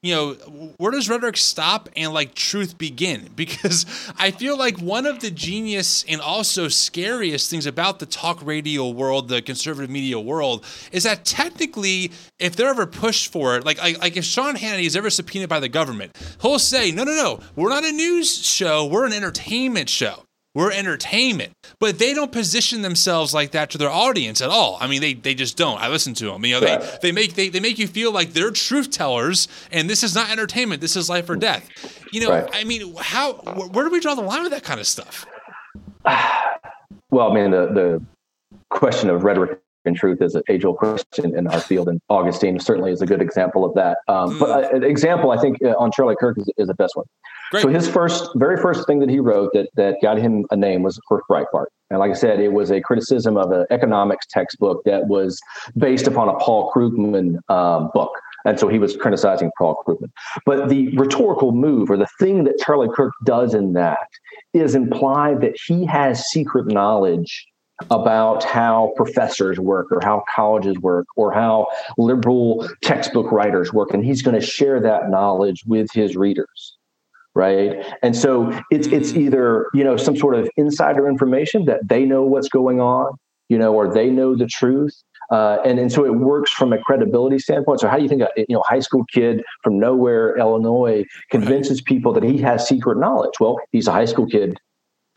[0.02, 0.34] you know
[0.78, 3.30] where does rhetoric stop and like truth begin?
[3.38, 3.86] Because
[4.18, 8.90] i feel like one of the genius and also scariest things about the talk radio
[8.90, 13.82] world the conservative media world is that technically if they're ever pushed for it like
[13.82, 17.40] like, if sean hannity is ever subpoenaed by the government he'll say no no no
[17.56, 20.27] we're not a news show we're an entertainment show
[20.58, 21.54] we're entertainment.
[21.80, 24.80] But they don't position themselves like that to their audience at all.
[24.82, 25.80] I mean, they, they just don't.
[25.80, 26.44] I listen to them.
[26.46, 29.88] You know, they, they make they, they make you feel like they're truth tellers, and
[29.88, 30.82] this is not entertainment.
[30.82, 31.70] This is life or death.
[32.12, 32.50] You know, right.
[32.52, 35.26] I mean, how where do we draw the line with that kind of stuff?
[37.10, 38.04] Well, I mean, the the
[38.70, 42.60] question of rhetoric and truth is an age old question in our field, and Augustine
[42.60, 44.00] certainly is a good example of that.
[44.08, 44.40] Um, mm.
[44.40, 47.06] But uh, an example, I think, uh, on Charlie Kirk is, is the best one.
[47.52, 47.62] Great.
[47.62, 50.84] So his first, very first thing that he wrote that that got him a name
[50.84, 51.68] was for Breitbart.
[51.90, 55.40] And like I said, it was a criticism of an economics textbook that was
[55.78, 58.12] based upon a Paul Krugman um, book.
[58.46, 60.12] And so he was criticizing Paul Krugman.
[60.46, 64.08] But the rhetorical move or the thing that Charlie Kirk does in that
[64.54, 67.48] is imply that he has secret knowledge
[67.90, 71.68] about how professors work or how colleges work or how
[71.98, 73.94] liberal textbook writers work.
[73.94, 76.78] And he's going to share that knowledge with his readers
[77.36, 79.18] right and so it's it's mm.
[79.18, 83.12] either you know some sort of insider information that they know what's going on
[83.48, 86.78] you know or they know the truth uh, and and so it works from a
[86.78, 87.82] credibility standpoint.
[87.82, 91.82] So how do you think a you know high school kid from nowhere, Illinois, convinces
[91.82, 93.34] people that he has secret knowledge?
[93.40, 94.58] Well, he's a high school kid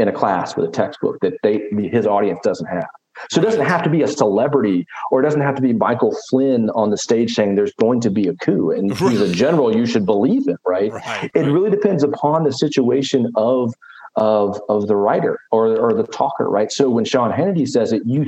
[0.01, 1.61] in a class with a textbook that they
[1.93, 2.89] his audience doesn't have.
[3.31, 6.17] So it doesn't have to be a celebrity or it doesn't have to be Michael
[6.31, 9.77] Flynn on the stage saying there's going to be a coup and he's a general
[9.77, 10.91] you should believe it, right?
[10.91, 13.75] right it really depends upon the situation of
[14.17, 16.73] of of the writer or or the talker, right?
[16.73, 18.27] So when Sean Hannity says it, you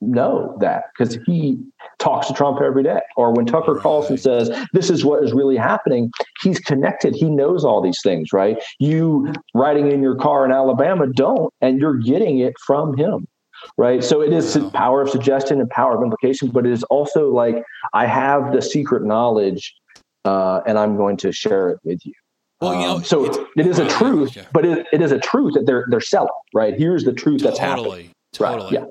[0.00, 1.58] know that because he
[1.98, 3.00] talks to Trump every day.
[3.16, 6.10] Or when Tucker calls and says, This is what is really happening,
[6.42, 7.14] he's connected.
[7.14, 8.62] He knows all these things, right?
[8.78, 13.26] You riding in your car in Alabama don't, and you're getting it from him
[13.76, 14.02] right?
[14.02, 17.62] So it is power of suggestion and power of implication, but it is also like
[17.92, 19.74] I have the secret knowledge,
[20.24, 22.14] uh, and I'm going to share it with you.
[22.60, 23.24] Well, you know, um, so
[23.56, 26.74] it is a truth, but it, it is a truth that they're they're selling, right?
[26.74, 28.14] Here's the truth totally, that's happening.
[28.32, 28.64] Totally.
[28.64, 28.84] Right, yeah.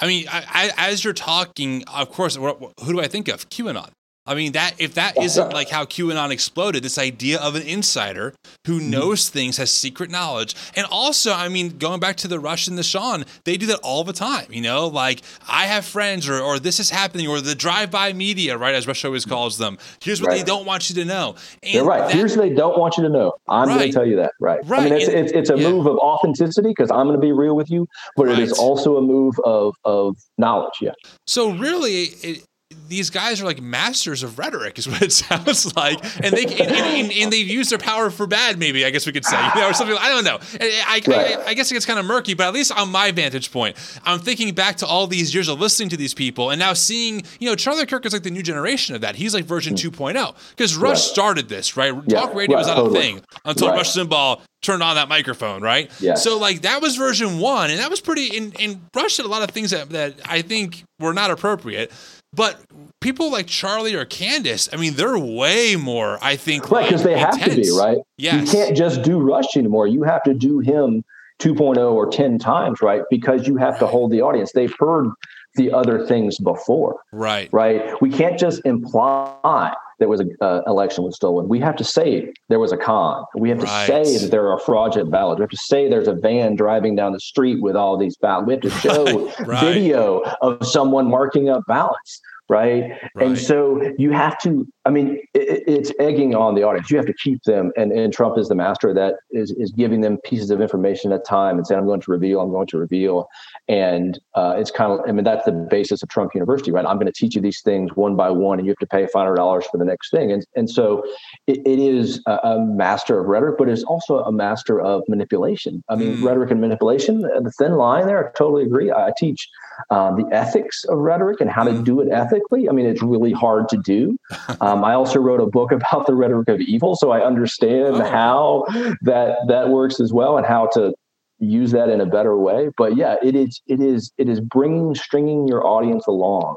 [0.00, 3.48] I mean, I, I, as you're talking, of course, who do I think of?
[3.50, 3.90] QAnon.
[4.30, 8.32] I mean that if that isn't like how QAnon exploded, this idea of an insider
[8.64, 8.90] who mm-hmm.
[8.90, 12.78] knows things, has secret knowledge, and also, I mean, going back to the Rush and
[12.78, 14.46] the Sean, they do that all the time.
[14.50, 18.56] You know, like I have friends, or or this is happening, or the drive-by media,
[18.56, 18.72] right?
[18.72, 19.78] As Rush always calls them.
[20.00, 20.38] Here's what right.
[20.38, 21.34] they don't want you to know.
[21.64, 22.06] And They're right.
[22.06, 23.32] That, Here's what they don't want you to know.
[23.48, 23.78] I'm right.
[23.78, 24.32] going to tell you that.
[24.38, 24.60] Right.
[24.64, 24.82] Right.
[24.82, 25.68] I mean, it's and, it's, it's a yeah.
[25.68, 28.38] move of authenticity because I'm going to be real with you, but right.
[28.38, 30.74] it is also a move of of knowledge.
[30.80, 30.92] Yeah.
[31.26, 32.44] So really, it,
[32.90, 36.70] these guys are like masters of rhetoric, is what it sounds like, and they and,
[36.70, 38.58] and, and, they've used their power for bad.
[38.58, 39.96] Maybe I guess we could say, you know, or something.
[39.98, 40.38] I don't know.
[40.60, 43.12] I, I, I, I guess it gets kind of murky, but at least on my
[43.12, 46.58] vantage point, I'm thinking back to all these years of listening to these people, and
[46.58, 49.14] now seeing, you know, Charlie Kirk is like the new generation of that.
[49.14, 49.90] He's like version mm.
[49.90, 50.98] 2.0 because Rush right.
[50.98, 51.94] started this, right?
[51.94, 52.20] Yeah.
[52.20, 52.98] Talk radio right, was not totally.
[52.98, 53.76] a thing until right.
[53.76, 55.90] Rush Limbaugh turned on that microphone, right?
[56.00, 56.14] Yeah.
[56.14, 58.36] So like that was version one, and that was pretty.
[58.36, 61.92] And, and Rush did a lot of things that that I think were not appropriate.
[62.32, 62.60] But
[63.00, 66.84] people like Charlie or Candace, I mean, they're way more, I think, right?
[66.84, 67.36] Because they intense.
[67.38, 67.98] have to be, right?
[68.18, 68.46] Yes.
[68.46, 69.88] You can't just do Rush anymore.
[69.88, 71.04] You have to do him
[71.40, 73.02] 2.0 or 10 times, right?
[73.10, 74.52] Because you have to hold the audience.
[74.52, 75.10] They've heard
[75.56, 77.48] the other things before, right?
[77.52, 78.00] Right.
[78.00, 81.46] We can't just imply there was an uh, election was stolen.
[81.46, 83.24] We have to say there was a con.
[83.36, 83.86] We have right.
[83.86, 85.38] to say that there are fraudulent ballots.
[85.38, 88.46] We have to say there's a van driving down the street with all these ballots.
[88.46, 89.60] We have to show right.
[89.60, 92.20] video of someone marking up ballots
[92.50, 92.98] right?
[93.14, 93.26] right?
[93.28, 96.90] And so you have to, I mean, it, it's egging on the audience.
[96.90, 100.00] You have to keep them, and, and Trump is the master that is, is giving
[100.00, 102.66] them pieces of information at a time and saying, I'm going to reveal, I'm going
[102.68, 103.28] to reveal.
[103.68, 106.86] And uh, it's kind of, I mean, that's the basis of Trump University, right?
[106.86, 109.06] I'm going to teach you these things one by one, and you have to pay
[109.06, 110.32] $500 for the next thing.
[110.32, 111.04] And, and so
[111.46, 115.82] it, it is a, a, master of rhetoric, but it's also a master of manipulation.
[115.88, 116.24] I mean, mm.
[116.24, 118.90] rhetoric and manipulation, the thin line there, I totally agree.
[118.90, 119.48] I teach
[119.90, 121.84] uh, the ethics of rhetoric and how to mm.
[121.84, 122.68] do it ethically.
[122.68, 124.16] I mean, it's really hard to do.
[124.70, 128.10] Um, I also wrote a book about the rhetoric of evil, so I understand oh.
[128.10, 128.64] how
[129.02, 130.94] that that works as well and how to
[131.38, 132.70] use that in a better way.
[132.76, 136.56] But yeah, it is it is it is bringing stringing your audience along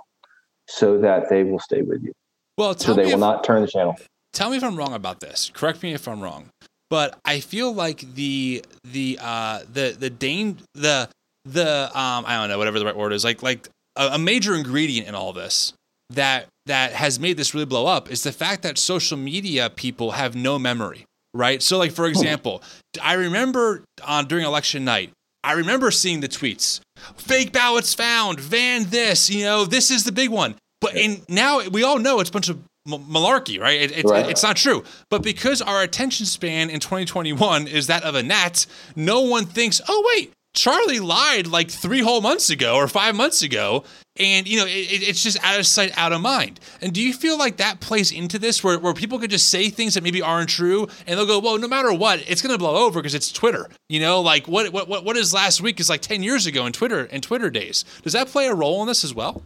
[0.67, 2.13] so that they will stay with you.
[2.57, 3.95] Well, so they will if, not turn the channel.
[4.31, 5.51] Tell me if I'm wrong about this.
[5.53, 6.49] Correct me if I'm wrong.
[6.89, 11.09] But I feel like the the uh the the Dane the
[11.45, 14.53] the um I don't know whatever the right word is like like a, a major
[14.53, 15.73] ingredient in all this
[16.15, 20.11] that that has made this really blow up is the fact that social media people
[20.11, 21.61] have no memory, right?
[21.61, 22.11] So, like for hmm.
[22.11, 22.63] example,
[23.01, 25.11] I remember on during election night,
[25.43, 26.79] I remember seeing the tweets,
[27.17, 30.55] fake ballots found, van this, you know, this is the big one.
[30.79, 33.81] But and now we all know it's a bunch of malarkey, right?
[33.81, 34.29] It, it's, right?
[34.29, 34.83] it's not true.
[35.09, 39.81] But because our attention span in 2021 is that of a gnat, no one thinks,
[39.87, 43.83] oh, wait, Charlie lied like three whole months ago or five months ago.
[44.17, 46.59] And, you know, it, it's just out of sight, out of mind.
[46.81, 49.69] And do you feel like that plays into this where, where people could just say
[49.69, 52.59] things that maybe aren't true and they'll go, well, no matter what, it's going to
[52.59, 53.67] blow over because it's Twitter.
[53.89, 56.73] You know, like what, what, what is last week is like 10 years ago in
[56.73, 57.83] Twitter and Twitter days.
[58.03, 59.41] Does that play a role in this as well?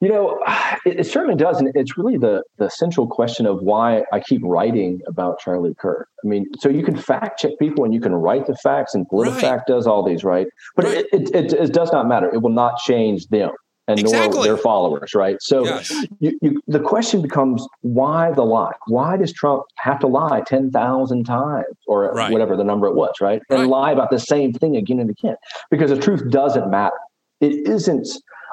[0.00, 0.38] You know,
[0.84, 4.42] it, it, certainly does, and it's really the the central question of why I keep
[4.44, 6.08] writing about Charlie Kirk.
[6.24, 9.08] I mean, so you can fact check people and you can write the facts, and
[9.08, 9.66] PolitiFact right.
[9.66, 10.46] does all these, right?
[10.76, 11.06] But right.
[11.12, 12.32] It, it, it, does not matter.
[12.32, 13.50] It will not change them
[13.88, 14.34] and exactly.
[14.34, 15.36] nor their followers, right?
[15.40, 15.90] So yes.
[16.20, 18.74] you, you, the question becomes why the lie?
[18.86, 22.30] Why does Trump have to lie 10,000 times or right.
[22.30, 23.40] whatever the number it was, right?
[23.48, 23.68] And right.
[23.68, 25.36] lie about the same thing again and again?
[25.70, 26.96] Because the truth doesn't matter.
[27.40, 28.06] It isn't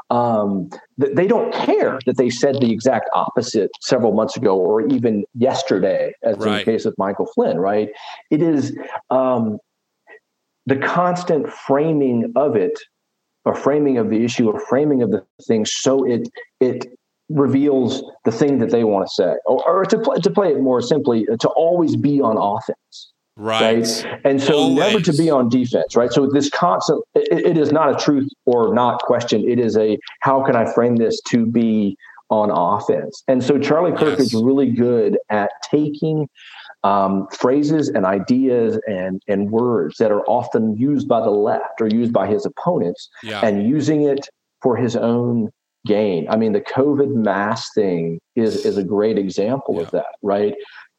[0.09, 5.25] um, they don't care that they said the exact opposite several months ago or even
[5.33, 6.47] yesterday, as right.
[6.47, 7.89] in the case of Michael Flynn, right?
[8.29, 8.77] It is
[9.09, 9.57] um,
[10.65, 12.79] the constant framing of it,
[13.45, 16.29] or framing of the issue, or framing of the thing, so it
[16.59, 16.85] it
[17.29, 20.61] reveals the thing that they want to say, or, or to play to play it
[20.61, 23.13] more simply, to always be on offense.
[23.37, 23.85] Right.
[23.85, 24.19] right.
[24.23, 24.77] And so Always.
[24.77, 26.11] never to be on defense, right?
[26.11, 29.47] So this constant, it, it is not a truth or not question.
[29.47, 31.97] It is a, how can I frame this to be
[32.29, 33.23] on offense?
[33.27, 34.27] And so Charlie Kirk yes.
[34.27, 36.29] is really good at taking
[36.85, 41.87] um, phrases and ideas and, and words that are often used by the left or
[41.87, 43.41] used by his opponents yeah.
[43.43, 44.29] and using it
[44.61, 45.49] for his own
[45.85, 46.27] gain.
[46.29, 49.81] I mean, the COVID mask thing is, is a great example yeah.
[49.81, 50.55] of that, right?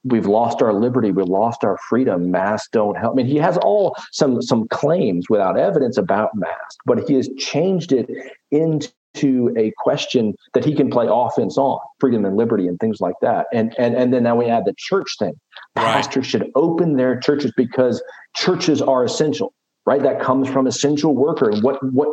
[0.07, 2.31] We've lost our liberty, we've lost our freedom.
[2.31, 3.15] Masks don't help.
[3.15, 7.29] I mean, he has all some some claims without evidence about masks, but he has
[7.39, 8.09] changed it
[8.51, 13.17] into a question that he can play offense on freedom and liberty and things like
[13.23, 13.47] that.
[13.53, 15.35] And and and then now we add the church thing.
[15.75, 16.27] Pastors right.
[16.27, 18.03] should open their churches because
[18.35, 19.53] churches are essential.
[19.85, 21.49] Right, that comes from essential worker.
[21.49, 22.09] And what what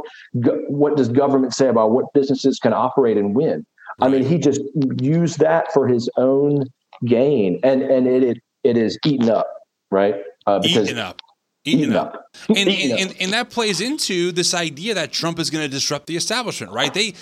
[0.69, 3.65] what does government say about what businesses can operate and win?
[3.99, 4.61] I mean, he just
[5.01, 6.65] used that for his own
[7.05, 9.47] gain, and and it it, it is eaten up,
[9.91, 10.15] right?
[10.45, 11.21] Uh, because eaten up.
[11.65, 12.13] Eaten, eaten up.
[12.13, 12.25] up.
[12.49, 16.07] And, and, and, and, that plays into this idea that Trump is going to disrupt
[16.07, 16.93] the establishment, right?
[16.93, 17.13] They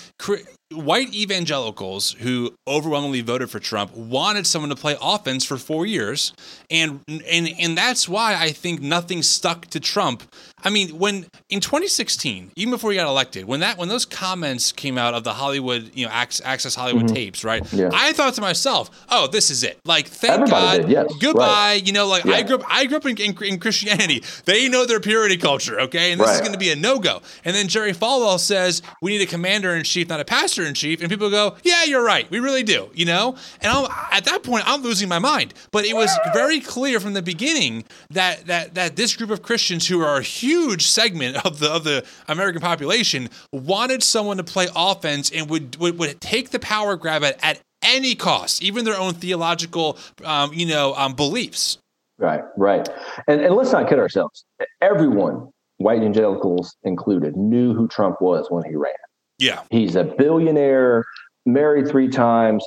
[0.72, 6.32] white evangelicals who overwhelmingly voted for Trump wanted someone to play offense for four years,
[6.70, 10.22] and and and that's why I think nothing stuck to Trump.
[10.64, 14.72] I mean, when in 2016, even before he got elected, when that when those comments
[14.72, 17.14] came out of the Hollywood, you know, Access Hollywood mm-hmm.
[17.14, 17.70] tapes, right?
[17.72, 17.90] Yeah.
[17.92, 19.78] I thought to myself, "Oh, this is it.
[19.84, 21.14] Like, thank Everybody God, yes.
[21.20, 21.86] goodbye." Right.
[21.86, 22.34] You know, like yeah.
[22.34, 24.22] I grew up, I grew up in, in, in, Christianity.
[24.44, 26.34] They know their purity culture, okay, and this right.
[26.34, 27.22] is going to be a no go.
[27.44, 30.74] And then Jerry Falwell says, "We need a commander in chief, not a pastor." In
[30.74, 32.30] chief, and people go, "Yeah, you're right.
[32.30, 35.54] We really do." You know, and I'm, at that point, I'm losing my mind.
[35.70, 39.88] But it was very clear from the beginning that that that this group of Christians,
[39.88, 44.68] who are a huge segment of the of the American population, wanted someone to play
[44.74, 48.96] offense and would would, would take the power grab at, at any cost, even their
[48.96, 51.78] own theological, um, you know, um, beliefs.
[52.18, 52.88] Right, right,
[53.26, 54.44] and and let's not kid ourselves.
[54.80, 55.48] Everyone,
[55.78, 58.92] white evangelicals included, knew who Trump was when he ran.
[59.38, 59.62] Yeah.
[59.70, 61.04] He's a billionaire,
[61.46, 62.64] married three times,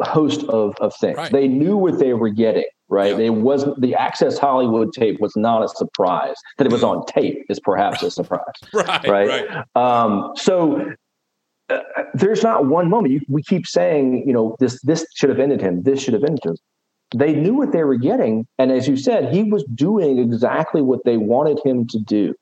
[0.00, 1.16] host of, of things.
[1.16, 1.32] Right.
[1.32, 3.16] They knew what they were getting, right?
[3.16, 3.26] Yeah.
[3.26, 6.36] It wasn't the Access Hollywood tape was not a surprise.
[6.58, 8.42] That it was on tape is perhaps a surprise.
[8.72, 9.08] right.
[9.08, 9.28] Right.
[9.28, 9.64] right.
[9.74, 10.92] Um, so
[11.70, 11.78] uh,
[12.14, 15.60] there's not one moment you, we keep saying, you know, this this should have ended
[15.60, 15.82] him.
[15.82, 16.56] This should have ended him.
[17.16, 21.04] They knew what they were getting, and as you said, he was doing exactly what
[21.04, 22.34] they wanted him to do.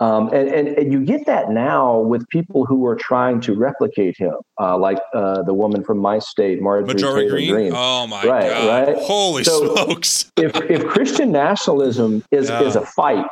[0.00, 4.16] Um, and, and, and, you get that now with people who are trying to replicate
[4.16, 7.52] him, uh, like uh, the woman from my state, Marjorie, Marjorie Greene.
[7.52, 7.72] Greene.
[7.76, 8.88] Oh my right, God!
[8.88, 8.96] Right?
[8.96, 10.32] Holy so smokes!
[10.38, 12.62] if if Christian nationalism is yeah.
[12.62, 13.30] is a fight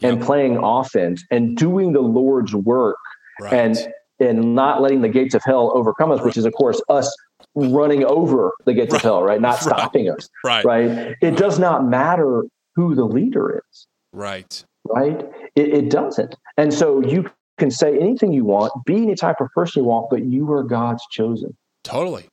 [0.00, 0.12] yep.
[0.12, 2.98] and playing offense and doing the Lord's work
[3.40, 3.52] right.
[3.52, 3.76] and
[4.20, 7.12] and not letting the gates of hell overcome us, which is of course us
[7.56, 9.40] running over the gates of hell, right?
[9.40, 10.64] Not stopping us, right?
[10.64, 11.16] Right.
[11.20, 12.44] It does not matter
[12.76, 14.64] who the leader is, right?
[14.94, 15.20] Right?
[15.56, 16.34] It, it doesn't.
[16.56, 20.08] And so you can say anything you want, be any type of person you want,
[20.10, 21.56] but you are God's chosen.
[21.84, 22.26] Totally.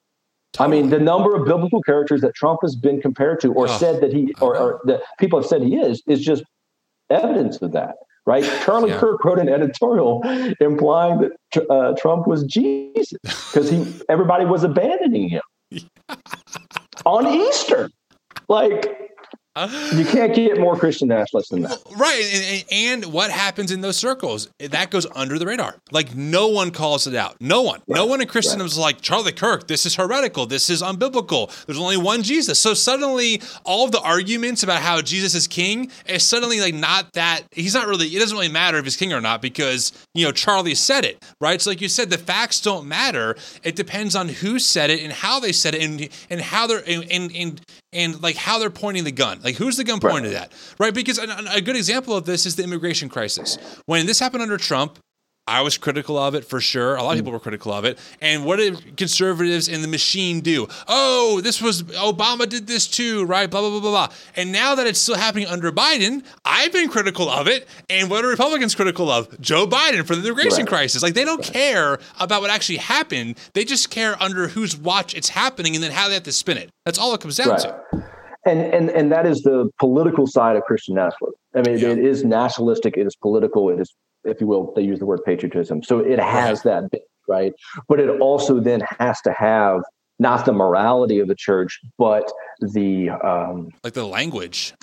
[0.53, 0.79] Totally.
[0.79, 3.77] I mean, the number of biblical characters that Trump has been compared to, or oh,
[3.77, 6.43] said that he, or, or that people have said he is, is just
[7.09, 7.95] evidence of that.
[8.25, 8.43] right?
[8.63, 8.99] Charlie yeah.
[8.99, 10.21] Kirk wrote an editorial
[10.59, 15.41] implying that uh, Trump was Jesus because he everybody was abandoning him
[17.05, 17.89] on Easter.
[18.47, 19.06] Like
[19.93, 21.79] you can't get more Christian nationalists than that.
[21.95, 22.63] Right.
[22.71, 24.49] And, and, what happens in those circles?
[24.59, 25.77] That goes under the radar.
[25.91, 27.37] Like no one calls it out.
[27.39, 27.81] No one.
[27.87, 27.95] Right.
[27.95, 28.71] No one in Christendom right.
[28.71, 30.45] is like, Charlie Kirk, this is heretical.
[30.45, 31.49] This is unbiblical.
[31.65, 32.59] There's only one Jesus.
[32.59, 37.13] So suddenly all of the arguments about how Jesus is king is suddenly like not
[37.13, 40.25] that, he's not really, it doesn't really matter if he's king or not because, you
[40.25, 41.61] know, Charlie said it, right?
[41.61, 43.35] So like you said, the facts don't matter.
[43.63, 46.83] It depends on who said it and how they said it and, and how they're,
[46.87, 47.61] and, and, and,
[47.93, 49.39] and like how they're pointing the gun.
[49.43, 50.43] Like, who's the gun pointed right.
[50.43, 50.51] at?
[50.77, 50.93] Right?
[50.93, 53.57] Because a, a good example of this is the immigration crisis.
[53.85, 54.99] When this happened under Trump,
[55.47, 56.95] I was critical of it for sure.
[56.95, 57.19] A lot of mm.
[57.19, 57.97] people were critical of it.
[58.21, 60.67] And what did conservatives in the machine do?
[60.87, 63.49] Oh, this was Obama did this too, right?
[63.49, 64.15] Blah, blah, blah, blah, blah.
[64.35, 67.67] And now that it's still happening under Biden, I've been critical of it.
[67.89, 69.39] And what are Republicans critical of?
[69.39, 70.67] Joe Biden for the immigration right.
[70.67, 71.01] crisis.
[71.01, 71.53] Like they don't right.
[71.53, 73.37] care about what actually happened.
[73.53, 76.57] They just care under whose watch it's happening and then how they have to spin
[76.57, 76.69] it.
[76.85, 77.59] That's all it comes down right.
[77.59, 77.81] to.
[78.45, 81.39] And, and and that is the political side of Christian nationalism.
[81.53, 81.89] I mean, yeah.
[81.89, 82.95] it is nationalistic.
[82.95, 83.69] It is political.
[83.69, 83.93] It is
[84.27, 85.83] if you will, they use the word patriotism.
[85.83, 87.53] So it has that bit, right?
[87.87, 89.81] But it also then has to have
[90.19, 94.73] not the morality of the church, but the um, like the language.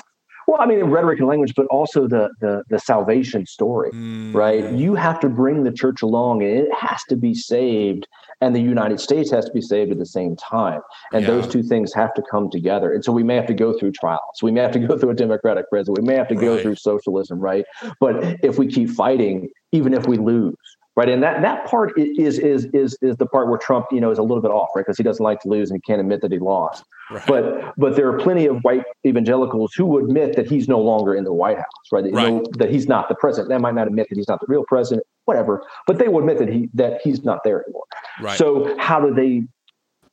[0.46, 4.34] Well, I mean, rhetoric and language, but also the the, the salvation story, mm.
[4.34, 4.72] right?
[4.72, 8.06] You have to bring the church along, and it has to be saved,
[8.40, 10.80] and the United States has to be saved at the same time,
[11.12, 11.30] and yeah.
[11.30, 12.92] those two things have to come together.
[12.92, 14.42] And so we may have to go through trials.
[14.42, 15.98] We may have to go through a democratic president.
[15.98, 16.62] We may have to go right.
[16.62, 17.64] through socialism, right?
[18.00, 20.56] But if we keep fighting, even if we lose,
[20.96, 21.08] right?
[21.08, 24.18] And that that part is is is is the part where Trump, you know, is
[24.18, 24.84] a little bit off, right?
[24.84, 26.84] Because he doesn't like to lose and he can't admit that he lost.
[27.10, 27.26] Right.
[27.26, 31.24] But but there are plenty of white evangelicals who admit that he's no longer in
[31.24, 32.04] the White House, right?
[32.04, 32.32] That, right.
[32.32, 33.50] Know, that he's not the president.
[33.50, 36.38] They might not admit that he's not the real president, whatever, but they will admit
[36.38, 37.84] that he that he's not there anymore.
[38.20, 38.38] Right.
[38.38, 39.42] So how do they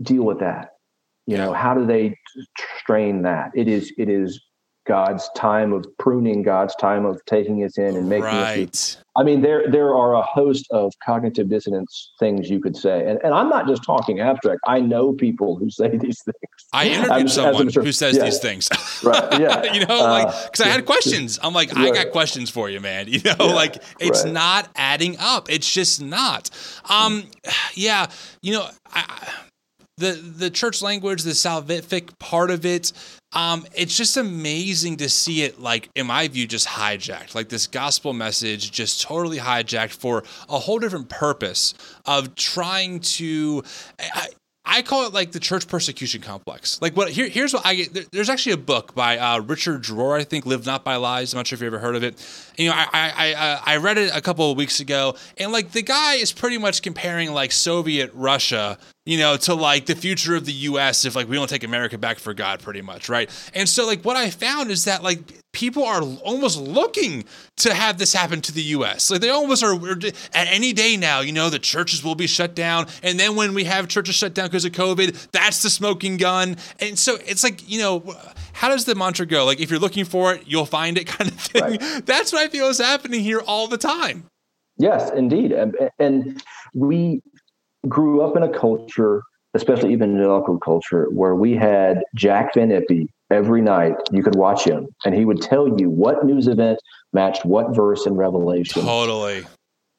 [0.02, 0.72] deal with that?
[1.28, 2.18] You know, how do they
[2.80, 3.52] strain that?
[3.56, 4.42] It is it is
[4.92, 8.70] God's time of pruning, God's time of taking us in and making right.
[8.70, 8.98] us.
[9.16, 13.18] I mean, there there are a host of cognitive dissonance things you could say, and
[13.24, 14.60] and I'm not just talking abstract.
[14.68, 16.66] I know people who say these things.
[16.74, 18.26] I interviewed I'm, someone who says yeah.
[18.26, 18.70] these things.
[19.06, 19.40] right.
[19.40, 19.72] Yeah.
[19.72, 21.40] you know, like because uh, I had questions.
[21.42, 23.08] I'm like, I got questions for you, man.
[23.12, 23.54] You know, yeah.
[23.54, 24.34] like it's right.
[24.34, 25.50] not adding up.
[25.50, 26.50] It's just not.
[26.90, 27.24] Um,
[27.76, 28.08] yeah.
[28.42, 29.30] You know, I,
[29.96, 32.92] the the church language, the salvific part of it,
[33.34, 37.34] um, it's just amazing to see it, like, in my view, just hijacked.
[37.36, 41.74] Like, this gospel message just totally hijacked for a whole different purpose
[42.06, 43.64] of trying to.
[44.00, 44.28] I,
[44.64, 46.80] I call it like the church persecution complex.
[46.82, 47.10] Like what?
[47.10, 48.12] Here, here's what I get.
[48.12, 51.38] There's actually a book by uh, Richard Rohr, I think, "Live Not by Lies." I'm
[51.38, 52.24] not sure if you ever heard of it.
[52.58, 55.72] You know, I I I, I read it a couple of weeks ago, and like
[55.72, 60.36] the guy is pretty much comparing like Soviet Russia you know, to like the future
[60.36, 63.30] of the US if like we don't take America back for God pretty much, right?
[63.56, 65.20] And so like what I found is that like
[65.54, 67.26] people are almost looking
[67.58, 69.10] to have this happen to the US.
[69.10, 72.54] Like they almost are at any day now, you know, the churches will be shut
[72.54, 76.18] down and then when we have churches shut down because of COVID, that's the smoking
[76.18, 76.58] gun.
[76.80, 78.16] And so it's like, you know,
[78.54, 79.46] how does the mantra go?
[79.46, 81.64] Like if you're looking for it, you'll find it kind of thing.
[81.64, 82.06] Right.
[82.06, 84.26] That's what I feel is happening here all the time.
[84.78, 85.52] Yes, indeed.
[85.52, 86.42] And, and
[86.74, 87.22] we
[87.88, 89.24] grew up in a culture,
[89.54, 93.94] especially evangelical culture, where we had Jack Van Impe every night.
[94.12, 96.80] You could watch him, and he would tell you what news event
[97.14, 98.84] matched what verse in Revelation.
[98.84, 99.44] Totally.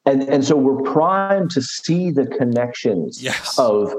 [0.05, 3.57] And and so we're primed to see the connections yes.
[3.57, 3.93] of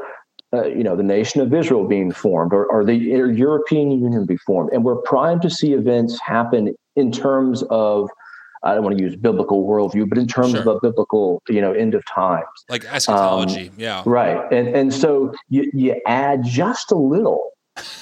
[0.53, 4.37] uh, you know the nation of Israel being formed or, or the European Union be
[4.37, 8.11] formed, and we're primed to see events happen in terms of
[8.65, 10.61] I don't want to use biblical worldview, but in terms sure.
[10.61, 14.51] of a biblical, you know, end of times, like eschatology, um, yeah, right.
[14.53, 17.51] And and so you you add just a little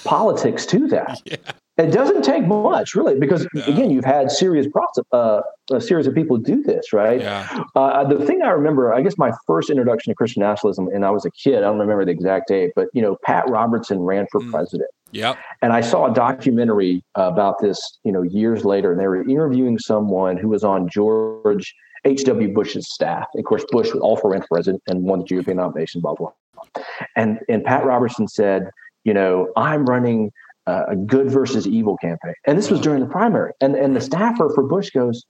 [0.04, 1.20] politics to that.
[1.24, 1.36] yeah.
[1.78, 3.64] It doesn't take much, really, because no.
[3.64, 5.40] again, you've had serious process, uh,
[5.72, 7.18] a series of people do this, right?
[7.18, 7.64] Yeah.
[7.74, 11.10] Uh, the thing I remember, I guess, my first introduction to Christian nationalism, and I
[11.10, 11.56] was a kid.
[11.56, 14.50] I don't remember the exact date, but you know, Pat Robertson ran for mm.
[14.50, 14.90] president.
[15.12, 15.38] Yep.
[15.62, 19.78] And I saw a documentary about this, you know, years later, and they were interviewing
[19.78, 22.52] someone who was on George H.W.
[22.52, 23.28] Bush's staff.
[23.36, 26.84] Of course, Bush also ran for president and won the GOP nomination, blah, blah, blah.
[27.16, 28.70] And, and Pat Robertson said,
[29.04, 30.30] you know, I'm running
[30.66, 32.34] a good versus evil campaign.
[32.46, 33.52] And this was during the primary.
[33.60, 35.24] And, and the staffer for Bush goes,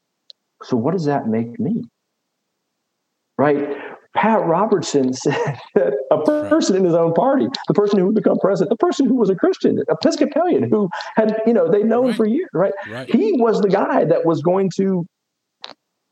[0.63, 1.83] so what does that make me?
[3.39, 3.77] Right?
[4.15, 8.39] Pat Robertson said that a person in his own party, the person who would become
[8.39, 12.17] president, the person who was a Christian, Episcopalian, who had, you know, they'd known right.
[12.17, 12.75] for years, right?
[12.89, 13.11] right?
[13.13, 15.07] He was the guy that was going to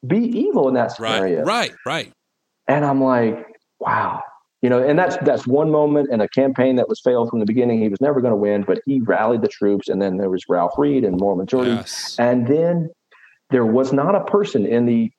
[0.06, 1.42] be evil in that scenario.
[1.42, 2.12] Right, right, right.
[2.66, 3.44] And I'm like,
[3.80, 4.22] wow.
[4.62, 7.46] You know, and that's that's one moment in a campaign that was failed from the
[7.46, 7.80] beginning.
[7.80, 9.88] He was never going to win, but he rallied the troops.
[9.88, 11.72] And then there was Ralph Reed and Moral Majority.
[11.72, 12.16] Yes.
[12.18, 12.90] And then
[13.48, 15.10] there was not a person in the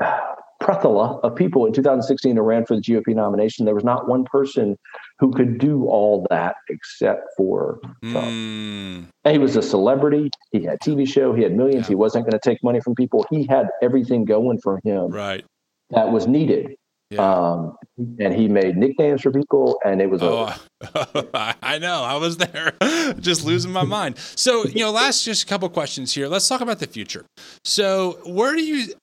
[0.00, 0.18] uh,
[0.62, 3.64] plethora of people in 2016 who ran for the GOP nomination.
[3.64, 4.76] There was not one person
[5.18, 8.26] who could do all that except for Trump.
[8.26, 10.30] Mm, he was a celebrity.
[10.52, 11.32] He had TV show.
[11.32, 11.86] He had millions.
[11.86, 11.88] Yeah.
[11.88, 13.24] He wasn't going to take money from people.
[13.30, 15.44] He had everything going for him right.
[15.90, 16.76] that was needed.
[17.10, 17.20] Yeah.
[17.22, 17.76] Um,
[18.20, 20.54] and he made nicknames for people, and it was Oh.
[21.62, 22.02] I know.
[22.04, 22.72] I was there,
[23.20, 24.16] just losing my mind.
[24.18, 26.28] So, you know, last just a couple questions here.
[26.28, 27.26] Let's talk about the future.
[27.64, 28.94] So, where do you,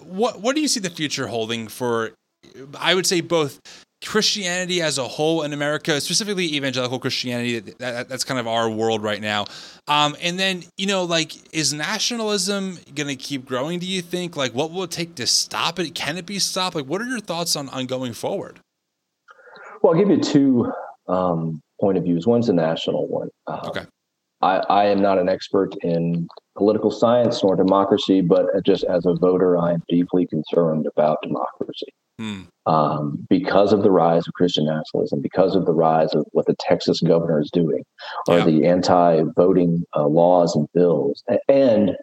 [0.00, 2.12] what, what do you see the future holding for?
[2.78, 3.60] I would say both
[4.04, 7.60] Christianity as a whole in America, specifically evangelical Christianity.
[7.60, 9.44] That, that, that's kind of our world right now.
[9.88, 13.78] Um, and then, you know, like, is nationalism going to keep growing?
[13.78, 14.36] Do you think?
[14.36, 15.94] Like, what will it take to stop it?
[15.94, 16.74] Can it be stopped?
[16.76, 18.60] Like, what are your thoughts on on going forward?
[19.82, 20.72] Well, I'll give you two
[21.08, 22.26] um, point of views.
[22.26, 23.28] One's a national one.
[23.46, 23.84] Uh, Okay.
[24.42, 26.26] I, I am not an expert in
[26.60, 31.86] political science nor democracy, but just as a voter, I am deeply concerned about democracy.
[32.18, 32.40] Hmm.
[32.66, 36.54] Um, because of the rise of Christian nationalism, because of the rise of what the
[36.60, 37.82] Texas governor is doing,
[38.28, 38.44] or Yeah.
[38.44, 41.96] the anti-voting uh, laws and bills, and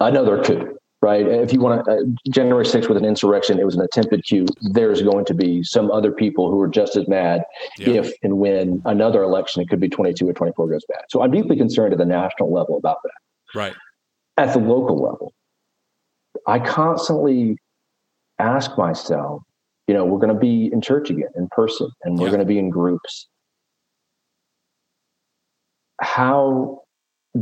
[0.00, 0.74] another coup.
[1.00, 1.24] Right?
[1.28, 2.00] If you want to, uh,
[2.30, 4.46] January 6th with an insurrection, it was an attempted coup.
[4.72, 7.44] There's going to be some other people who are just as mad
[7.78, 8.00] Yeah.
[8.00, 11.02] if and when another election, it could be 22 or 24, goes bad.
[11.10, 13.12] So I'm deeply concerned at the national level about that
[13.54, 13.74] Right.
[14.36, 15.32] at the local level,
[16.46, 17.56] I constantly
[18.38, 19.42] ask myself,
[19.88, 22.30] you know, we're going to be in church again in person and we're Yeah.
[22.32, 23.26] going to be in groups.
[26.00, 26.82] How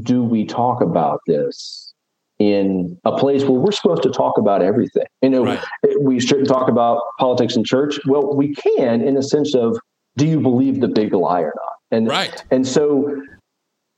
[0.02, 1.92] do we talk about this
[2.38, 5.04] in a place where we're supposed to talk about everything?
[5.22, 5.60] You know, Right.
[6.00, 7.98] we shouldn't talk about politics in church.
[8.06, 9.76] Well, we can in the sense of,
[10.16, 11.72] do you believe the big lie or not?
[11.90, 12.42] And Right.
[12.50, 13.20] and so,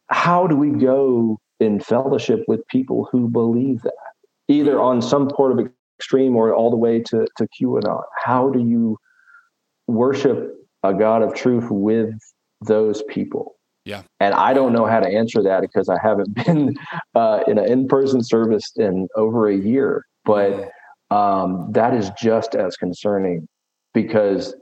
[0.08, 3.92] how do we go in fellowship with people who believe that,
[4.48, 8.02] either on some part of extreme or all the way to, to QAnon?
[8.22, 8.98] How do you
[9.86, 12.14] worship a God of truth with
[12.60, 13.56] those people?
[13.84, 14.02] Yeah.
[14.20, 16.76] And I don't know how to answer that because I haven't been
[17.14, 20.04] uh, in an in person service in over a year.
[20.24, 20.70] But
[21.10, 23.48] um, that is just as concerning
[23.94, 24.54] because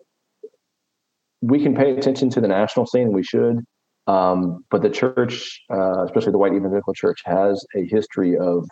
[1.42, 3.64] we can pay attention to the national scene, we should.
[4.06, 8.68] Um, but the church, uh, especially the white evangelical church, has a history of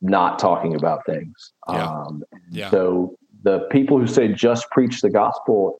[0.00, 1.52] not talking about things.
[1.68, 1.86] Yeah.
[1.86, 2.70] Um, Yeah.
[2.70, 5.78] So the people who say just preach the gospel,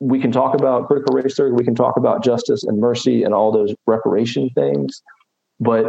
[0.00, 3.32] we can talk about critical race theory, we can talk about justice and mercy and
[3.32, 5.02] all those reparation things,
[5.60, 5.84] but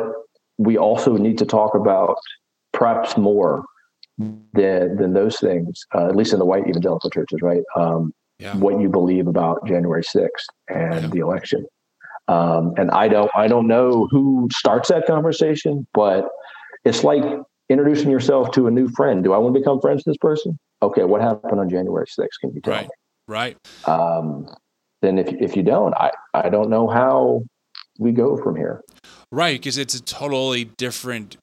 [0.58, 2.18] we also need to talk about
[2.72, 3.66] perhaps more
[4.18, 7.64] than than those things, uh, at least in the white evangelical churches, right?
[7.76, 8.56] Um, Yeah.
[8.58, 11.08] what you believe about January 6th and Yeah.
[11.08, 11.66] the election.
[12.28, 16.28] Um, and I don't I don't know who starts that conversation, but
[16.84, 17.24] it's like
[17.70, 19.24] introducing yourself to a new friend.
[19.24, 20.58] Do I want to become friends with this person?
[20.82, 22.28] Okay, what happened on January 6th?
[22.42, 22.90] Can you tell Right.
[23.28, 23.58] Right.
[23.88, 24.48] Um,
[25.02, 27.44] then if if you don't, I, I don't know how
[28.00, 28.82] we go from here.
[29.32, 29.60] Right.
[29.60, 31.38] Because it's a totally different.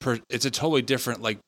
[0.00, 1.38] Per, it's a totally different like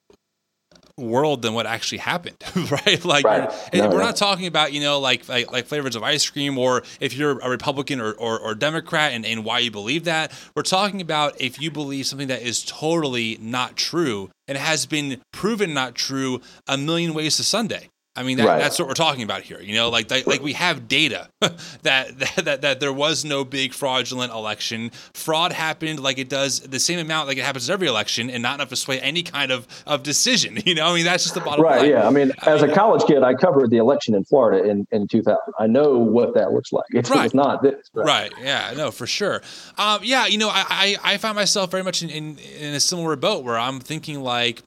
[0.98, 2.36] world than what actually happened,
[2.70, 3.04] right?
[3.04, 3.50] Like, Right.
[3.72, 4.04] and No, we're no.
[4.04, 7.38] not talking about you know like, like like flavors of ice cream, or if you're
[7.40, 10.32] a Republican or or, or Democrat and and why you believe that.
[10.54, 15.20] We're talking about if you believe something that is totally not true and has been
[15.32, 17.88] proven not true a million ways to Sunday.
[18.16, 18.58] I mean, that, Right.
[18.58, 19.60] that's what we're talking about here.
[19.60, 23.44] You know, like like, like we have data that, that that that there was no
[23.44, 24.90] big fraudulent election.
[25.14, 28.42] Fraud happened like it does the same amount like it happens at every election, and
[28.42, 30.58] not enough to sway any kind of of decision.
[30.66, 31.82] You know, I mean, that's just the bottom Right.
[31.82, 31.90] line.
[31.90, 32.06] Yeah.
[32.06, 35.36] I mean, as a college kid, I covered the election in Florida in, in 2000.
[35.60, 36.86] I know what that looks like.
[36.90, 37.24] It's, Right.
[37.26, 37.88] it's not this.
[37.94, 38.32] Right.
[38.42, 38.72] Yeah.
[38.76, 39.42] No, for sure.
[39.78, 40.26] Um, yeah.
[40.26, 43.44] You know, I, I, I find myself very much in, in, in a similar boat
[43.44, 44.62] where I'm thinking like,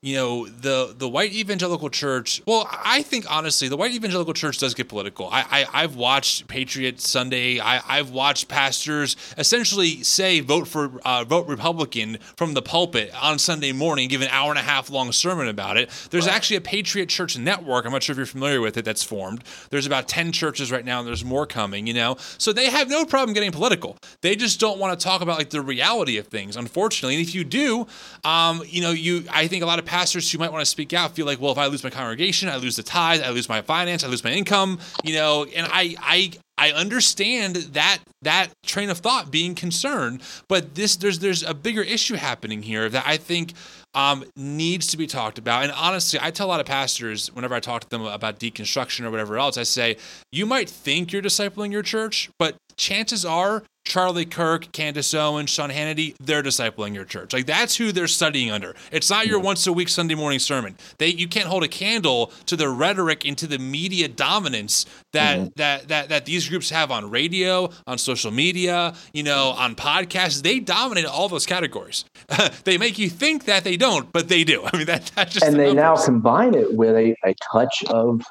[0.00, 2.40] you know, the the white evangelical church.
[2.46, 5.28] Well, I think honestly, the white evangelical church does get political.
[5.28, 7.58] I, I I've watched Patriot Sunday.
[7.58, 13.40] I I've watched pastors essentially say vote for uh, vote Republican from the pulpit on
[13.40, 15.90] Sunday morning, give an hour and a half long sermon about it.
[16.10, 17.84] There's actually a Patriot Church network.
[17.84, 18.84] I'm not sure if you're familiar with it.
[18.84, 19.42] That's formed.
[19.70, 21.88] There's about ten churches right now, and there's more coming.
[21.88, 23.96] You know, so they have no problem getting political.
[24.20, 27.16] They just don't want to talk about like the reality of things, unfortunately.
[27.16, 27.88] And if you do,
[28.22, 30.92] um, you know, you I think a lot of pastors who might want to speak
[30.92, 33.48] out feel like, well, if I lose my congregation, I lose the tithe, I lose
[33.48, 38.48] my finance, I lose my income, you know, and I I I understand that that
[38.64, 43.04] train of thought being concerned, but this there's there's a bigger issue happening here that
[43.06, 43.54] I think
[43.94, 45.62] um, needs to be talked about.
[45.62, 49.04] And honestly, I tell a lot of pastors whenever I talk to them about deconstruction
[49.04, 49.96] or whatever else, I say,
[50.30, 55.70] you might think you're discipling your church, but chances are Charlie Kirk, Candace Owens, Sean
[55.70, 57.32] Hannity, they're discipling your church.
[57.32, 58.74] Like that's who they're studying under.
[58.92, 60.76] It's not your once a week Sunday morning sermon.
[60.98, 65.38] They you can't hold a candle to the rhetoric and to the media dominance that
[65.38, 65.48] mm-hmm.
[65.56, 70.42] that that that these groups have on radio, on social media, you know, on podcasts.
[70.42, 72.04] They dominate all those categories.
[72.64, 74.64] they make you think that they don't, but they do.
[74.72, 77.82] I mean that that's just And the they now combine it with a, a touch
[77.88, 78.22] of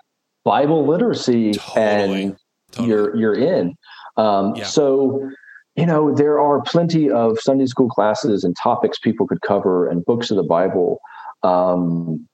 [0.45, 2.23] Bible literacy totally.
[2.23, 2.37] and
[2.71, 2.89] totally.
[2.89, 3.75] you're you're in.
[4.17, 4.65] Um, yeah.
[4.65, 5.31] So
[5.77, 10.03] you know, there are plenty of Sunday school classes and topics people could cover and
[10.05, 10.99] books of the Bible.
[11.43, 12.27] Um,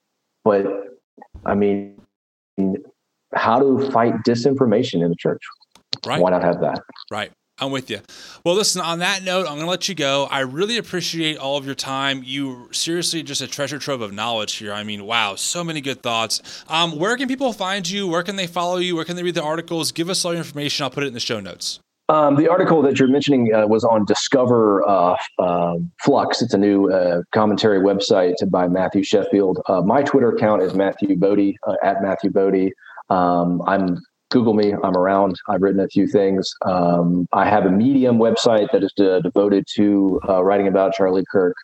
[0.45, 0.65] but
[1.45, 1.97] I mean,
[3.35, 5.41] how to fight disinformation in the church?
[6.05, 6.21] Right.
[6.21, 6.81] Why not have that?
[7.11, 7.31] Right.
[7.63, 7.99] I'm with you.
[8.43, 10.27] Well, listen, on that note, I'm going to let you go.
[10.29, 12.21] I really appreciate all of your time.
[12.25, 14.73] You seriously just a treasure trove of knowledge here.
[14.73, 16.63] I mean, wow, so many good thoughts.
[16.67, 18.07] Um, where can people find you?
[18.07, 18.95] Where can they follow you?
[18.95, 19.91] Where can they read the articles?
[19.91, 20.83] Give us all your information.
[20.83, 21.79] I'll put it in the show notes.
[22.09, 26.41] Um, the article that you're mentioning uh, was on Discover uh, uh, Flux.
[26.41, 29.61] It's a new uh, commentary website by Matthew Sheffield.
[29.67, 32.71] Uh, my Twitter account is Matthew Boedy uh, at Matthew Boedy.
[33.09, 33.99] Um, I'm
[34.33, 34.73] Google me.
[34.83, 35.39] I'm around.
[35.47, 36.51] I've written a few things.
[36.65, 41.55] Um, I have a Medium website that is devoted to writing about Charlie Kirk.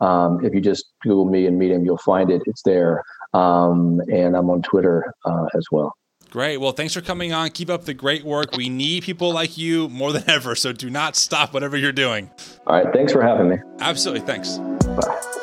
[0.00, 2.42] Um, if you just Google me and Medium, you'll find it.
[2.46, 3.02] It's there.
[3.32, 5.10] Um, and I'm on Twitter
[5.54, 5.94] as well.
[6.30, 6.58] Great.
[6.58, 7.50] Well, thanks for coming on.
[7.50, 8.56] Keep up the great work.
[8.56, 10.56] We need people like you more than ever.
[10.56, 12.28] So do not stop whatever you're doing.
[12.66, 12.92] All right.
[12.92, 13.56] Thanks for having me.
[13.78, 14.26] Absolutely.
[14.26, 14.58] Thanks.
[14.58, 15.42] Bye.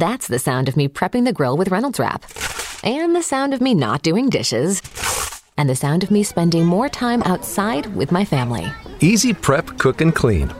[0.00, 2.24] That's the sound of me prepping the grill with Reynolds Wrap,
[2.82, 4.80] and the sound of me not doing dishes
[5.58, 8.66] and the sound of me spending more time outside with my family.
[9.00, 10.50] Easy prep, cook, and clean.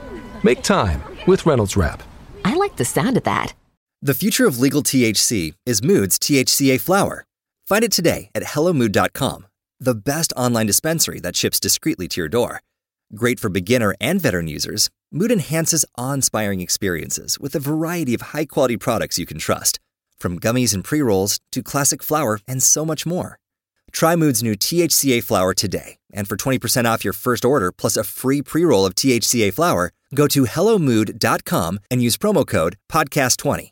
[0.43, 2.03] Make time with Reynolds Wrap.
[2.45, 3.55] I like the sound of that.
[4.03, 7.25] The future of legal THC is Moods THCA flower.
[7.65, 9.47] Find it today at HelloMood.com,
[9.79, 12.61] the best online dispensary that ships discreetly to your door.
[13.15, 18.21] Great for beginner and veteran users, Mood enhances awe inspiring experiences with a variety of
[18.33, 19.77] high quality products you can trust,
[20.17, 23.37] from gummies and pre rolls to classic flower and so much more.
[23.91, 28.05] Try Mood's new THCA flower today, and for 20% off your first order plus a
[28.05, 33.71] free pre-roll of THCA flower, go to hellomood.com and use promo code podcast20.